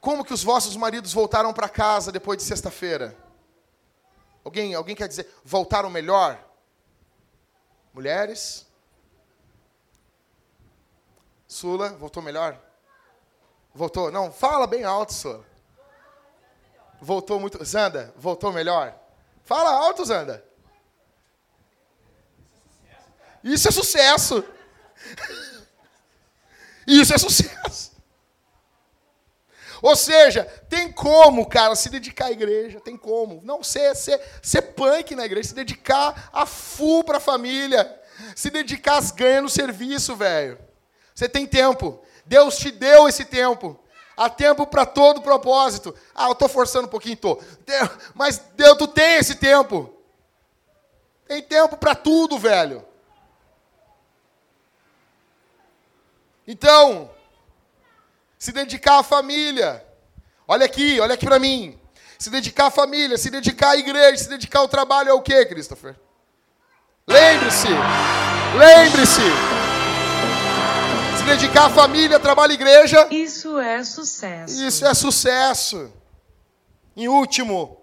[0.00, 3.18] como que os vossos maridos voltaram para casa depois de sexta-feira?
[4.44, 6.40] Alguém, alguém quer dizer, voltaram melhor?
[7.92, 8.64] Mulheres?
[11.48, 12.62] Sula, voltou melhor?
[13.74, 14.08] Voltou?
[14.12, 15.44] Não, fala bem alto, Sula.
[17.00, 17.64] Voltou muito.
[17.64, 18.96] Zanda, voltou melhor?
[19.42, 20.44] Fala alto, Zanda.
[23.42, 24.44] Isso é sucesso.
[26.86, 27.92] Isso é sucesso.
[29.82, 33.40] Ou seja, tem como, cara, se dedicar à igreja, tem como.
[33.42, 38.00] Não ser, ser, ser punk na igreja, se dedicar a full para a família,
[38.36, 40.56] se dedicar às ganhas no serviço, velho.
[41.12, 42.00] Você tem tempo.
[42.24, 43.78] Deus te deu esse tempo.
[44.16, 45.92] Há tempo para todo propósito.
[46.14, 47.40] Ah, eu estou forçando um pouquinho, tô.
[48.14, 49.92] Mas Deus, tu tem esse tempo.
[51.26, 52.86] Tem tempo para tudo, velho.
[56.46, 57.10] Então,
[58.38, 59.84] se dedicar à família.
[60.48, 61.78] Olha aqui, olha aqui para mim.
[62.18, 65.44] Se dedicar à família, se dedicar à igreja, se dedicar ao trabalho é o que,
[65.46, 65.96] Christopher?
[67.06, 67.68] Lembre-se,
[68.56, 69.20] lembre-se.
[71.18, 73.06] Se dedicar à família, trabalho e igreja.
[73.10, 74.62] Isso é sucesso.
[74.62, 75.92] Isso é sucesso.
[76.96, 77.80] Em último,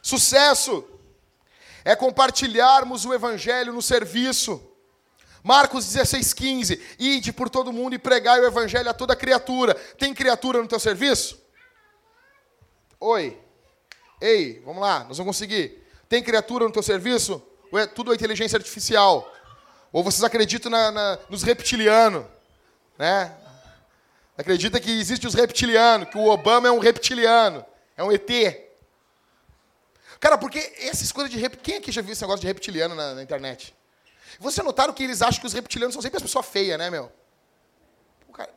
[0.00, 0.84] sucesso
[1.84, 4.67] é compartilharmos o evangelho no serviço.
[5.48, 6.82] Marcos 16, 15.
[6.98, 9.74] Ide por todo mundo e pregai o evangelho a toda criatura.
[9.96, 11.42] Tem criatura no teu serviço?
[13.00, 13.40] Oi.
[14.20, 15.82] Ei, vamos lá, nós vamos conseguir.
[16.06, 17.42] Tem criatura no teu serviço?
[17.72, 19.32] Ou é tudo inteligência artificial?
[19.90, 22.26] Ou vocês acreditam na, na, nos reptilianos?
[22.98, 23.34] Né?
[24.36, 27.64] Acredita que existe os reptilianos, que o Obama é um reptiliano,
[27.96, 28.28] é um ET.
[30.20, 31.56] Cara, porque essas coisas de rep...
[31.56, 33.77] Quem aqui já viu esse negócio de reptiliano na, na internet?
[34.38, 37.10] Você notaram que eles acham que os reptilianos são sempre as pessoas feias, né, meu?
[38.26, 38.54] Pô, cara,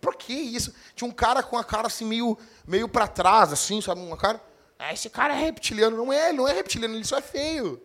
[0.00, 0.74] por que isso?
[0.94, 2.36] Tinha um cara com a cara assim meio,
[2.66, 4.00] meio para trás, assim, sabe?
[4.00, 4.42] Uma cara.
[4.78, 5.96] Ah, esse cara é reptiliano.
[5.96, 7.80] Não é, ele não é reptiliano, ele só é feio.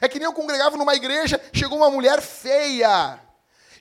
[0.00, 3.20] É que nem eu congregava numa igreja, chegou uma mulher feia.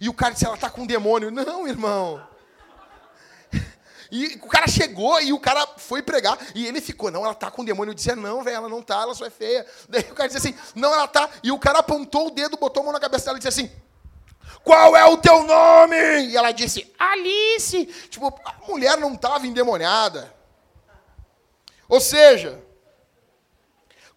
[0.01, 1.31] E o cara disse, ela está com um demônio.
[1.31, 2.27] Não, irmão.
[4.15, 6.37] E o cara chegou e o cara foi pregar.
[6.53, 7.89] E ele ficou, não, ela está com um demônio.
[7.89, 9.65] Eu dizia, não, velho, ela não está, ela só é feia.
[9.89, 11.27] Daí o cara disse assim, não, ela está.
[11.41, 13.71] E o cara apontou o dedo, botou a mão na cabeça dela e disse assim,
[14.63, 16.27] qual é o teu nome?
[16.27, 17.87] E ela disse, Alice.
[18.07, 20.31] Tipo, a mulher não estava endemoniada.
[21.89, 22.63] Ou seja,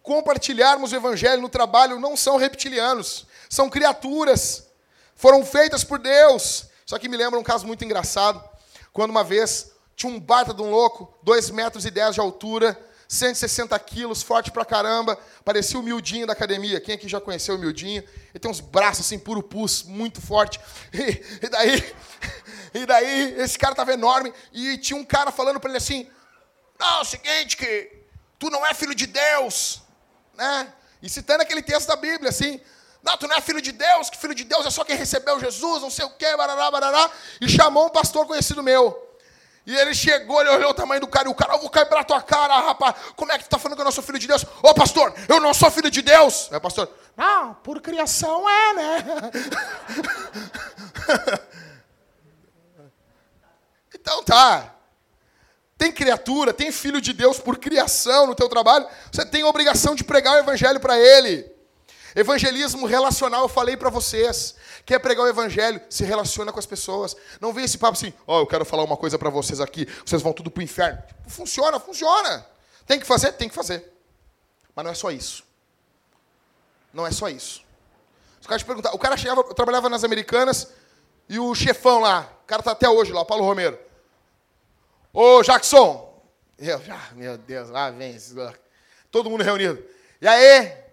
[0.03, 4.67] compartilharmos o evangelho no trabalho não são reptilianos, são criaturas
[5.15, 6.67] foram feitas por Deus.
[6.85, 8.47] Só que me lembra um caso muito engraçado,
[8.93, 12.79] quando uma vez tinha um baita de um louco, 2 metros e 10 de altura,
[13.07, 16.79] 160 quilos, forte pra caramba, parecia o miudinho da academia.
[16.79, 18.03] Quem aqui já conheceu o miudinho?
[18.29, 20.59] Ele tem uns braços assim, puro pus, muito forte.
[20.93, 21.95] E, e, daí,
[22.75, 26.07] e daí, esse cara tava enorme, e tinha um cara falando para ele assim,
[26.79, 27.91] não, é o seguinte, que
[28.37, 29.81] tu não é filho de Deus,
[30.35, 30.71] né?
[31.01, 32.61] E citando aquele texto da Bíblia, assim,
[33.01, 35.39] não, tu não é filho de Deus, que filho de Deus é só quem recebeu
[35.39, 37.09] Jesus, não sei o quê, barará, barará.
[37.41, 39.06] E chamou um pastor conhecido meu.
[39.67, 42.01] E ele chegou, ele olhou o tamanho do cara, e o cara, eu vou pela
[42.01, 42.95] tua cara, rapaz.
[43.17, 44.45] Como é que tu está falando que eu não sou filho de Deus?
[44.63, 46.49] Ô pastor, eu não sou filho de Deus.
[46.53, 46.89] É, pastor.
[47.17, 49.03] Não, por criação é, né?
[53.93, 54.73] então tá.
[55.77, 60.03] Tem criatura, tem filho de Deus por criação no teu trabalho, você tem obrigação de
[60.05, 61.56] pregar o evangelho para ele.
[62.17, 64.55] Evangelismo relacional, eu falei para vocês.
[64.83, 65.79] Quer pregar o evangelho?
[65.87, 67.15] Se relaciona com as pessoas.
[67.39, 69.87] Não vem esse papo assim, ó, oh, eu quero falar uma coisa para vocês aqui,
[70.03, 70.97] vocês vão tudo pro inferno.
[71.27, 72.43] Funciona, funciona.
[72.87, 73.33] Tem que fazer?
[73.33, 73.93] Tem que fazer.
[74.75, 75.43] Mas não é só isso.
[76.91, 77.63] Não é só isso.
[78.41, 80.71] Os caras te perguntar, o cara chegava, eu trabalhava nas americanas,
[81.29, 83.77] e o chefão lá, o cara tá até hoje lá, o Paulo Romero.
[85.13, 86.19] Ô, Jackson!
[86.57, 88.17] Eu, ah, meu Deus, lá vem.
[89.11, 89.85] Todo mundo reunido.
[90.19, 90.86] E aí?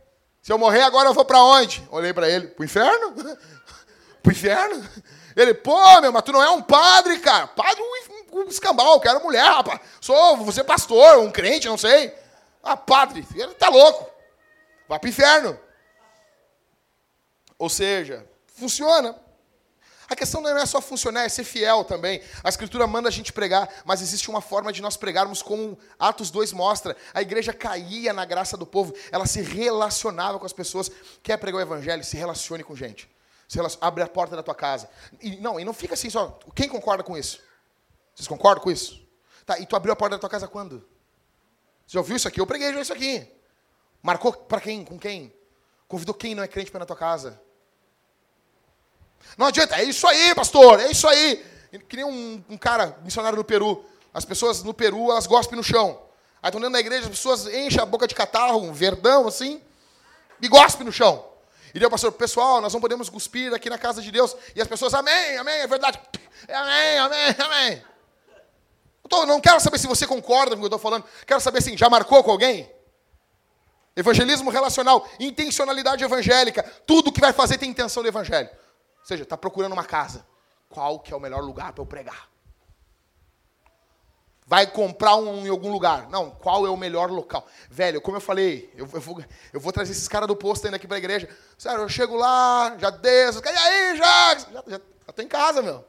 [0.44, 1.82] Se eu morrer agora, eu vou para onde?
[1.90, 3.14] Olhei para ele, pro inferno?
[4.22, 4.86] pro inferno?
[5.34, 7.46] Ele, pô, meu, mas tu não é um padre, cara.
[7.46, 9.80] Padre, um, um escambau, quero mulher, rapaz.
[10.02, 12.14] Sou, você é pastor, um crente, não sei.
[12.62, 14.06] Ah, padre, ele tá louco.
[14.86, 15.58] Vai pro inferno.
[17.58, 19.16] Ou seja, funciona.
[20.08, 22.22] A questão não é só funcionar, é ser fiel também.
[22.42, 26.30] A Escritura manda a gente pregar, mas existe uma forma de nós pregarmos como Atos
[26.30, 26.96] 2 mostra.
[27.12, 30.90] A igreja caía na graça do povo, ela se relacionava com as pessoas.
[31.22, 32.04] Quer pregar o Evangelho?
[32.04, 33.10] Se relacione com gente.
[33.48, 34.88] Se relacione, abre a porta da tua casa.
[35.20, 36.38] E não, e não fica assim só.
[36.54, 37.40] Quem concorda com isso?
[38.14, 39.02] Vocês concordam com isso?
[39.44, 40.78] Tá, e tu abriu a porta da tua casa quando?
[41.86, 42.40] Você já ouviu isso aqui?
[42.40, 43.28] Eu preguei já isso aqui.
[44.02, 44.84] Marcou para quem?
[44.84, 45.32] Com quem?
[45.88, 47.40] Convidou quem não é crente para na tua casa?
[49.36, 51.44] Não adianta, é isso aí, pastor, é isso aí.
[51.88, 53.84] Que nem um, um cara, missionário no Peru.
[54.12, 56.00] As pessoas no Peru, elas gospem no chão.
[56.42, 59.60] Aí estão dentro da igreja, as pessoas enchem a boca de catarro, um verdão assim,
[60.40, 61.24] e gospem no chão.
[61.74, 64.36] E deu, pastor, pessoal, nós não podemos cuspir aqui na casa de Deus.
[64.54, 65.98] E as pessoas, amém, amém, é verdade.
[66.48, 67.84] Amém, amém, amém.
[69.02, 71.04] Eu tô, não quero saber se você concorda com o que eu estou falando.
[71.26, 72.70] Quero saber assim, já marcou com alguém?
[73.96, 76.62] Evangelismo relacional, intencionalidade evangélica.
[76.86, 78.48] Tudo que vai fazer tem intenção do evangelho.
[79.04, 80.26] Ou seja, está procurando uma casa.
[80.66, 82.26] Qual que é o melhor lugar para eu pregar?
[84.46, 86.08] Vai comprar um em algum lugar.
[86.08, 87.46] Não, qual é o melhor local?
[87.68, 90.78] Velho, como eu falei, eu, eu vou, eu vou trazer esses caras do posto ainda
[90.78, 91.28] aqui para a igreja.
[91.58, 93.42] Sério, eu chego lá, já desço.
[93.44, 94.38] E aí, já?
[94.38, 95.84] Já, já, já tô em casa, meu.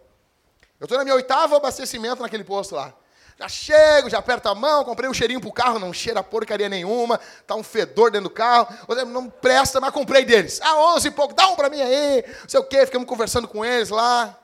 [0.77, 2.93] Eu estou na minha oitava abastecimento naquele posto lá.
[3.37, 7.19] Já chego, já aperto a mão, comprei um cheirinho pro carro, não cheira porcaria nenhuma,
[7.45, 8.73] tá um fedor dentro do carro,
[9.07, 10.61] não presta, mas comprei deles.
[10.61, 13.47] Ah, 11 e pouco, dá um para mim aí, não sei o quê, ficamos conversando
[13.47, 14.39] com eles lá.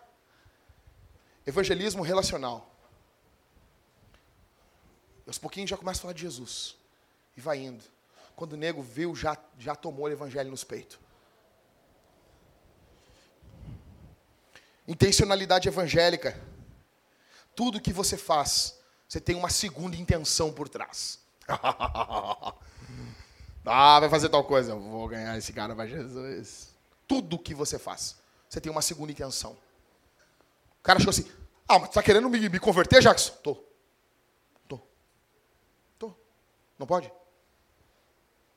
[1.48, 2.70] Evangelismo relacional.
[5.26, 6.76] E aos pouquinhos já começa a falar de Jesus.
[7.38, 7.84] E vai indo.
[8.36, 11.00] Quando o nego viu, já, já tomou o evangelho nos peitos.
[14.86, 16.40] Intencionalidade evangélica.
[17.56, 18.81] Tudo que você faz
[19.12, 21.20] você tem uma segunda intenção por trás.
[23.66, 24.74] ah, vai fazer tal coisa.
[24.74, 26.74] Vou ganhar esse cara para Jesus.
[27.06, 28.16] Tudo que você faz,
[28.48, 29.52] você tem uma segunda intenção.
[30.80, 31.30] O cara achou assim:
[31.68, 33.34] Ah, mas tu tá querendo me, me converter, Jackson?
[33.44, 33.58] Tô.
[34.70, 34.80] Tô.
[36.00, 36.16] Tô.
[36.80, 37.12] Não pode?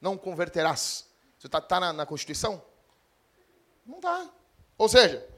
[0.01, 1.05] Não converterás.
[1.37, 2.63] Você está tá na, na Constituição?
[3.85, 4.31] Não tá.
[4.79, 5.29] Ou seja,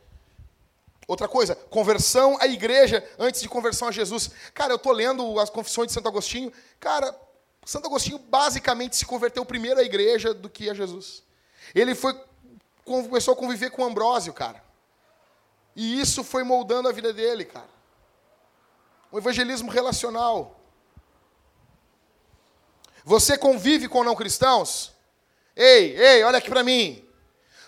[1.07, 4.31] Outra coisa, conversão à igreja antes de conversão a Jesus.
[4.53, 6.53] Cara, eu tô lendo as confissões de Santo Agostinho.
[6.81, 7.15] Cara,
[7.65, 11.23] Santo Agostinho basicamente se converteu primeiro à igreja do que a Jesus.
[11.75, 12.19] Ele foi
[12.85, 14.63] começou a conviver com Ambrósio, cara.
[15.75, 17.69] E isso foi moldando a vida dele, cara.
[19.13, 20.61] Um evangelismo relacional.
[23.05, 24.93] Você convive com não cristãos?
[25.55, 27.05] Ei, ei, olha aqui para mim.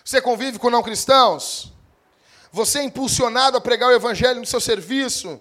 [0.03, 1.71] Você convive com não cristãos?
[2.51, 5.39] Você é impulsionado a pregar o evangelho no seu serviço?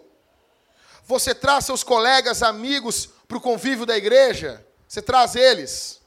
[1.04, 4.64] Você traz seus colegas, amigos para o convívio da igreja?
[4.86, 6.00] Você traz eles?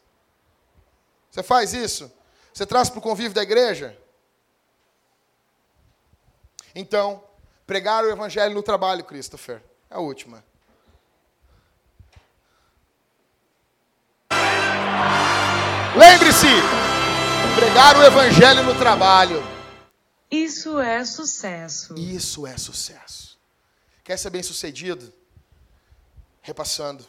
[1.31, 2.11] Você faz isso?
[2.53, 3.97] Você traz para o convívio da igreja?
[6.75, 7.23] Então,
[7.65, 9.61] pregar o evangelho no trabalho, Christopher.
[9.89, 10.43] É a última.
[15.95, 16.47] Lembre-se,
[17.55, 19.60] pregar o evangelho no trabalho.
[20.31, 21.93] Isso é sucesso.
[21.95, 23.37] Isso é sucesso.
[24.03, 25.13] Quer ser bem sucedido?
[26.41, 27.05] Repassando.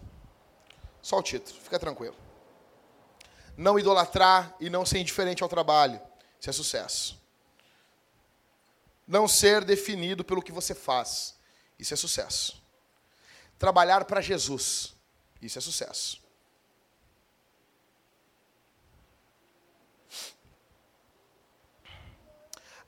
[1.01, 2.17] Só o título, fica tranquilo.
[3.57, 6.01] Não idolatrar e não ser indiferente ao trabalho.
[6.41, 7.23] Isso é sucesso.
[9.07, 11.37] Não ser definido pelo que você faz.
[11.79, 12.61] Isso é sucesso.
[13.59, 14.95] Trabalhar para Jesus.
[15.41, 16.22] Isso é sucesso.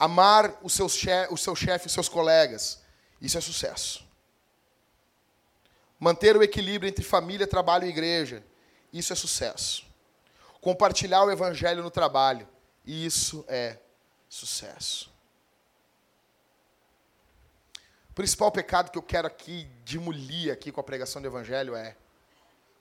[0.05, 2.83] Amar o seu, chefe, o seu chefe, os seus colegas.
[3.23, 4.07] Isso é sucesso.
[5.99, 8.45] Manter o equilíbrio entre família, trabalho e igreja.
[8.93, 9.87] Isso é sucesso.
[10.61, 12.47] Compartilhar o evangelho no trabalho.
[12.85, 13.79] Isso é
[14.29, 15.11] sucesso.
[18.11, 21.97] O principal pecado que eu quero aqui demolir aqui com a pregação do evangelho é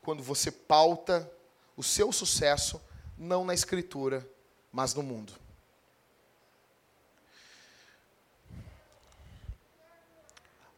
[0.01, 1.31] quando você pauta
[1.77, 2.81] o seu sucesso
[3.17, 4.27] não na escritura,
[4.73, 5.41] mas no mundo.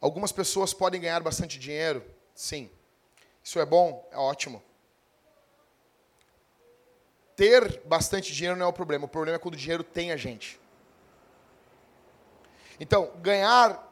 [0.06, 2.00] Algumas pessoas podem ganhar bastante dinheiro,
[2.32, 2.70] sim.
[3.42, 4.62] Isso é bom, é ótimo.
[7.34, 10.16] Ter bastante dinheiro não é o problema, o problema é quando o dinheiro tem a
[10.16, 10.60] gente.
[12.78, 13.82] Então, ganhar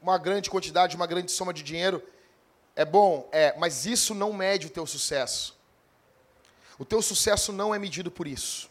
[0.00, 2.02] uma grande quantidade, uma grande soma de dinheiro
[2.74, 5.54] é bom, é, mas isso não mede o teu sucesso.
[6.78, 8.70] O teu sucesso não é medido por isso.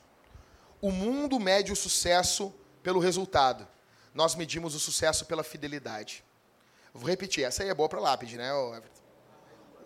[0.82, 2.52] O mundo mede o sucesso
[2.82, 3.68] pelo resultado.
[4.16, 6.26] Nós medimos o sucesso pela fidelidade.
[6.96, 9.02] Vou repetir, essa aí é boa para lápide, né, Everton?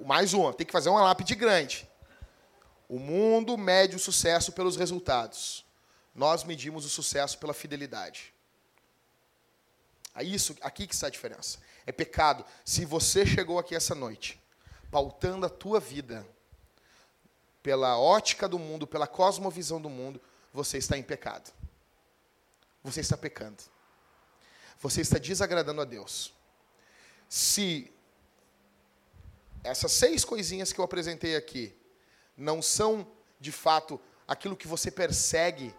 [0.05, 1.89] Mais uma, tem que fazer uma lápide grande.
[2.87, 5.65] O mundo mede o sucesso pelos resultados.
[6.13, 8.31] Nós medimos o sucesso pela fidelidade.
[10.13, 11.57] É isso, aqui que está a diferença.
[11.87, 12.45] É pecado.
[12.63, 14.39] Se você chegou aqui essa noite,
[14.91, 16.23] pautando a tua vida
[17.63, 20.21] pela ótica do mundo, pela cosmovisão do mundo,
[20.53, 21.51] você está em pecado.
[22.83, 23.63] Você está pecando.
[24.79, 26.37] Você está desagradando a Deus
[27.29, 27.93] se
[29.63, 31.75] essas seis coisinhas que eu apresentei aqui
[32.35, 33.07] não são,
[33.39, 35.73] de fato, aquilo que você persegue,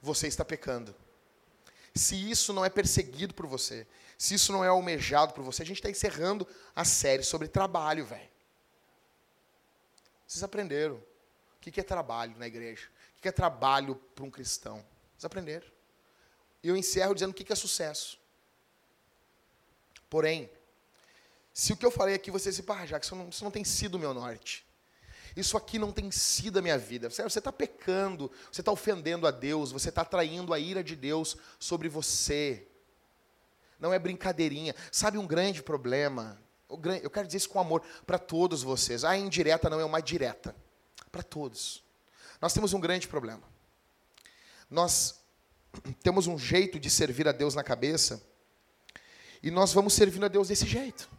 [0.00, 0.94] você está pecando.
[1.94, 3.86] Se isso não é perseguido por você,
[4.16, 8.06] se isso não é almejado por você, a gente está encerrando a série sobre trabalho,
[8.06, 8.30] velho.
[10.26, 12.88] Vocês aprenderam o que é trabalho na igreja,
[13.18, 14.76] o que é trabalho para um cristão.
[15.12, 15.66] Vocês aprenderam.
[16.62, 18.18] E eu encerro dizendo o que é sucesso.
[20.08, 20.50] Porém,
[21.56, 23.64] se o que eu falei aqui você se já que isso não, isso não tem
[23.64, 24.62] sido o meu norte.
[25.34, 27.08] Isso aqui não tem sido a minha vida.
[27.08, 31.34] Você está pecando, você está ofendendo a Deus, você está traindo a ira de Deus
[31.58, 32.68] sobre você.
[33.80, 34.74] Não é brincadeirinha.
[34.92, 36.38] Sabe um grande problema?
[37.02, 39.02] Eu quero dizer isso com amor para todos vocês.
[39.02, 40.54] A indireta não é uma direta.
[41.10, 41.82] Para todos.
[42.38, 43.48] Nós temos um grande problema.
[44.68, 45.22] Nós
[46.04, 48.22] temos um jeito de servir a Deus na cabeça
[49.42, 51.16] e nós vamos servindo a Deus desse jeito.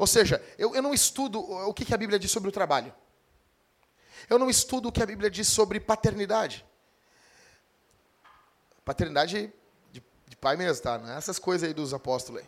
[0.00, 2.90] Ou seja, eu, eu não estudo o que, que a Bíblia diz sobre o trabalho.
[4.30, 6.64] Eu não estudo o que a Bíblia diz sobre paternidade.
[8.82, 9.52] Paternidade
[9.92, 10.98] de, de pai mesmo, tá?
[11.06, 12.42] É essas coisas aí dos apóstolos.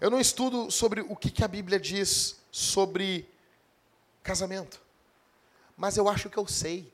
[0.00, 3.30] Eu não estudo sobre o que, que a Bíblia diz sobre
[4.22, 4.80] casamento.
[5.76, 6.90] Mas eu acho que eu sei.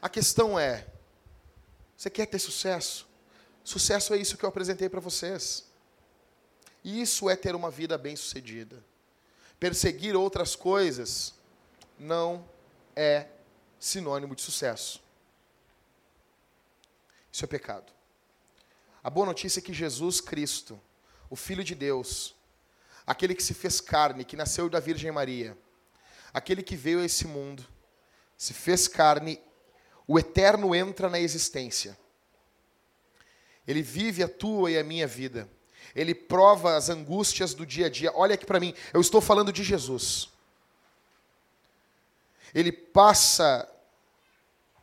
[0.00, 0.84] A questão é:
[1.96, 3.06] você quer ter sucesso?
[3.62, 5.70] Sucesso é isso que eu apresentei para vocês.
[6.84, 8.82] Isso é ter uma vida bem-sucedida.
[9.58, 11.34] Perseguir outras coisas
[11.98, 12.44] não
[12.96, 13.28] é
[13.78, 15.02] sinônimo de sucesso.
[17.30, 17.92] Isso é pecado.
[19.02, 20.80] A boa notícia é que Jesus Cristo,
[21.30, 22.34] o Filho de Deus,
[23.06, 25.56] aquele que se fez carne, que nasceu da Virgem Maria,
[26.32, 27.66] aquele que veio a esse mundo,
[28.36, 29.40] se fez carne,
[30.06, 31.98] o eterno entra na existência.
[33.66, 35.48] Ele vive a tua e a minha vida.
[35.94, 38.12] Ele prova as angústias do dia a dia.
[38.14, 40.30] Olha aqui para mim, eu estou falando de Jesus.
[42.54, 43.68] Ele passa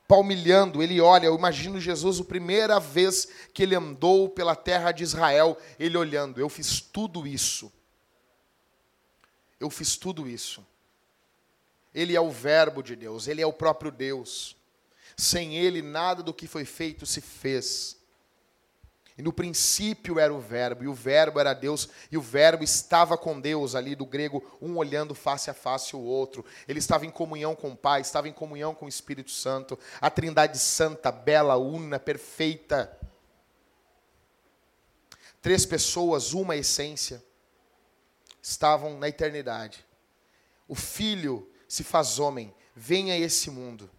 [0.10, 5.03] palmilhando, ele olha, eu imagino Jesus a primeira vez que ele andou pela terra de
[5.03, 7.72] Israel, ele olhando, eu fiz tudo isso.
[9.60, 10.66] Eu fiz tudo isso.
[11.93, 14.55] Ele é o verbo de Deus, ele é o próprio Deus.
[15.16, 17.98] Sem ele nada do que foi feito se fez.
[19.20, 23.17] E no princípio era o Verbo, e o Verbo era Deus, e o Verbo estava
[23.17, 26.45] com Deus, ali do grego, um olhando face a face o outro.
[26.65, 29.78] Ele estava em comunhão com o Pai, estava em comunhão com o Espírito Santo.
[29.99, 32.97] A Trindade Santa, bela, una, perfeita.
[35.41, 37.22] Três pessoas, uma essência,
[38.41, 39.86] estavam na eternidade.
[40.65, 43.91] O Filho se faz homem, vem a esse mundo.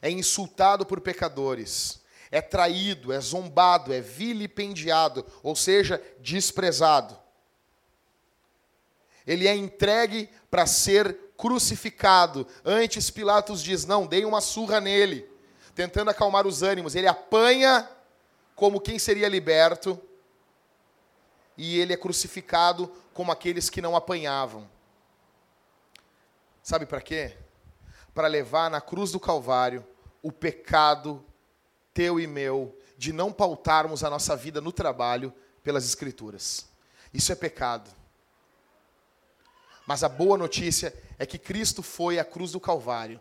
[0.00, 2.01] É insultado por pecadores
[2.32, 7.20] é traído, é zombado, é vilipendiado, ou seja, desprezado.
[9.26, 12.46] Ele é entregue para ser crucificado.
[12.64, 15.30] Antes Pilatos diz: Não, dei uma surra nele,
[15.74, 16.94] tentando acalmar os ânimos.
[16.94, 17.88] Ele apanha
[18.56, 20.00] como quem seria liberto,
[21.56, 24.68] e ele é crucificado como aqueles que não apanhavam.
[26.62, 27.36] Sabe para quê?
[28.14, 29.86] Para levar na cruz do Calvário
[30.22, 31.22] o pecado
[31.94, 35.32] teu e meu, de não pautarmos a nossa vida no trabalho
[35.62, 36.66] pelas Escrituras.
[37.12, 37.90] Isso é pecado.
[39.86, 43.20] Mas a boa notícia é que Cristo foi à cruz do Calvário.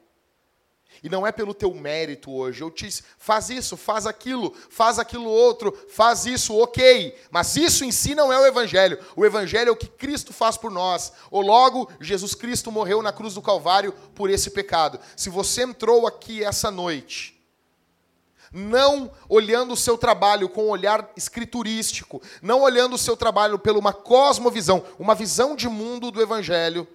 [1.01, 2.61] E não é pelo teu mérito hoje.
[2.61, 7.17] Eu te disse, faz isso, faz aquilo, faz aquilo outro, faz isso, ok.
[7.31, 8.99] Mas isso em si não é o Evangelho.
[9.15, 11.11] O Evangelho é o que Cristo faz por nós.
[11.31, 14.99] Ou logo, Jesus Cristo morreu na cruz do Calvário por esse pecado.
[15.15, 17.40] Se você entrou aqui essa noite
[18.51, 23.79] não olhando o seu trabalho com um olhar escriturístico, não olhando o seu trabalho pela
[23.79, 26.87] uma cosmovisão, uma visão de mundo do evangelho,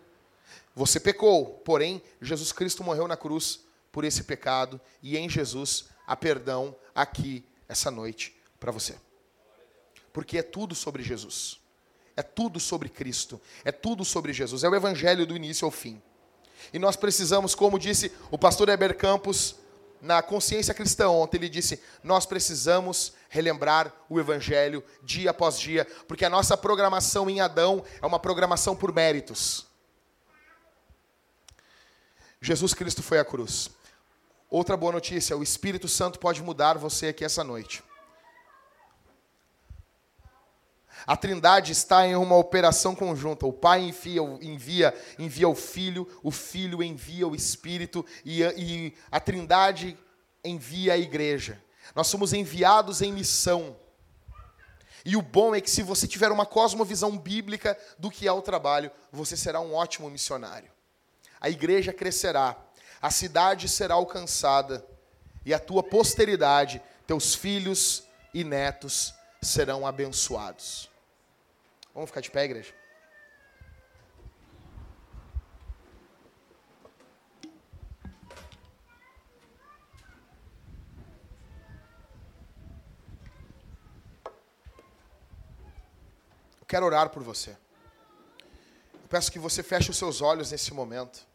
[0.74, 1.46] você pecou.
[1.64, 7.42] Porém, Jesus Cristo morreu na cruz por esse pecado e em Jesus há perdão aqui
[7.66, 8.94] essa noite para você.
[10.12, 11.58] Porque é tudo sobre Jesus.
[12.14, 13.40] É tudo sobre Cristo.
[13.64, 14.64] É tudo sobre Jesus.
[14.64, 16.00] É o evangelho do início ao fim.
[16.72, 19.56] E nós precisamos, como disse o pastor Heber Campos,
[20.06, 26.24] na consciência cristã ontem, ele disse: Nós precisamos relembrar o Evangelho dia após dia, porque
[26.24, 29.66] a nossa programação em Adão é uma programação por méritos.
[32.40, 33.68] Jesus Cristo foi à cruz.
[34.48, 37.82] Outra boa notícia: o Espírito Santo pode mudar você aqui essa noite.
[41.06, 43.46] A Trindade está em uma operação conjunta.
[43.46, 49.20] O Pai envia, envia, envia o Filho, o Filho envia o Espírito e e a
[49.20, 49.96] Trindade
[50.44, 51.62] envia a igreja.
[51.94, 53.76] Nós somos enviados em missão.
[55.04, 58.42] E o bom é que se você tiver uma cosmovisão bíblica do que é o
[58.42, 60.70] trabalho, você será um ótimo missionário.
[61.40, 62.56] A igreja crescerá,
[63.00, 64.84] a cidade será alcançada
[65.44, 68.02] e a tua posteridade, teus filhos
[68.34, 70.90] e netos serão abençoados.
[71.96, 72.74] Vamos ficar de pé, igreja?
[86.60, 87.56] Eu quero orar por você.
[88.92, 91.26] Eu peço que você feche os seus olhos nesse momento.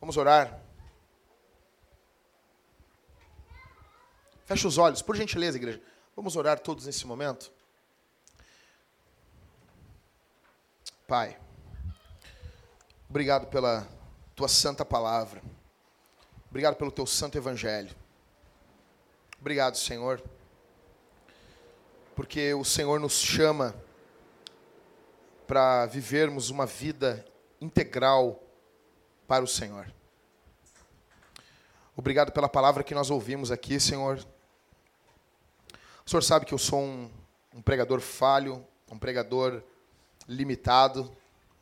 [0.00, 0.58] Vamos orar.
[4.46, 5.80] Feche os olhos, por gentileza, igreja.
[6.16, 7.52] Vamos orar todos nesse momento.
[11.06, 11.38] Pai,
[13.08, 13.86] obrigado pela
[14.34, 15.42] tua santa palavra.
[16.48, 17.94] Obrigado pelo teu santo evangelho.
[19.40, 20.22] Obrigado, Senhor,
[22.16, 23.74] porque o Senhor nos chama
[25.46, 27.24] para vivermos uma vida
[27.60, 28.42] integral
[29.30, 29.86] para o Senhor.
[31.94, 34.18] Obrigado pela palavra que nós ouvimos aqui, Senhor.
[36.04, 37.08] O Senhor sabe que eu sou um,
[37.54, 39.62] um pregador falho, um pregador
[40.26, 41.16] limitado.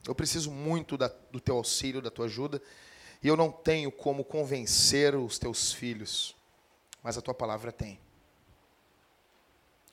[0.06, 2.62] Eu preciso muito da, do teu auxílio, da tua ajuda.
[3.22, 6.34] E eu não tenho como convencer os teus filhos,
[7.02, 8.00] mas a tua palavra tem.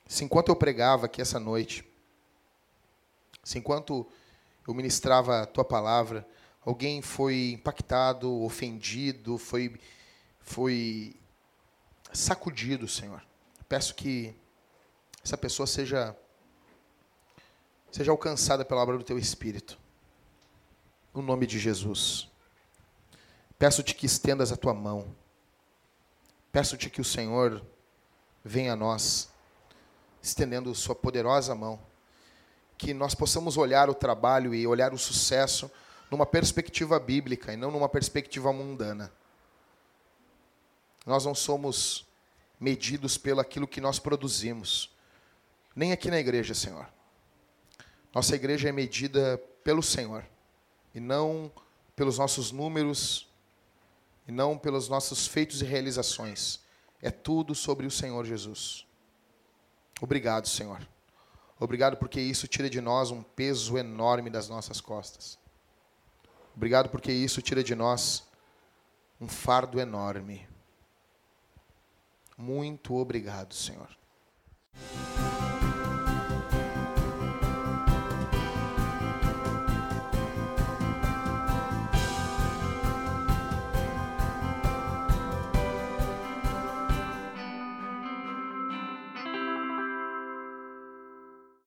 [0.07, 1.83] Se enquanto eu pregava aqui essa noite,
[3.43, 4.07] se enquanto
[4.65, 6.25] eu ministrava a tua palavra,
[6.65, 9.79] alguém foi impactado, ofendido, foi,
[10.39, 11.15] foi
[12.11, 13.21] sacudido, Senhor,
[13.67, 14.35] Peço que
[15.23, 16.15] essa pessoa seja
[17.91, 19.79] seja alcançada pela obra do teu espírito.
[21.13, 22.29] No nome de Jesus.
[23.57, 25.15] Peço-te que estendas a tua mão.
[26.51, 27.65] Peço-te que o Senhor
[28.43, 29.29] venha a nós,
[30.21, 31.79] estendendo sua poderosa mão.
[32.77, 35.71] Que nós possamos olhar o trabalho e olhar o sucesso
[36.09, 39.11] numa perspectiva bíblica e não numa perspectiva mundana.
[41.05, 42.07] Nós não somos
[42.59, 44.93] medidos pelo aquilo que nós produzimos,
[45.75, 46.87] nem aqui na igreja, Senhor.
[48.13, 50.25] Nossa igreja é medida pelo Senhor
[50.93, 51.51] e não
[51.95, 53.29] pelos nossos números
[54.27, 56.59] e não pelos nossos feitos e realizações.
[57.01, 58.87] É tudo sobre o Senhor Jesus.
[60.01, 60.87] Obrigado, Senhor.
[61.59, 65.37] Obrigado porque isso tira de nós um peso enorme das nossas costas.
[66.55, 68.23] Obrigado porque isso tira de nós
[69.19, 70.47] um fardo enorme.
[72.37, 73.89] Muito obrigado, Senhor.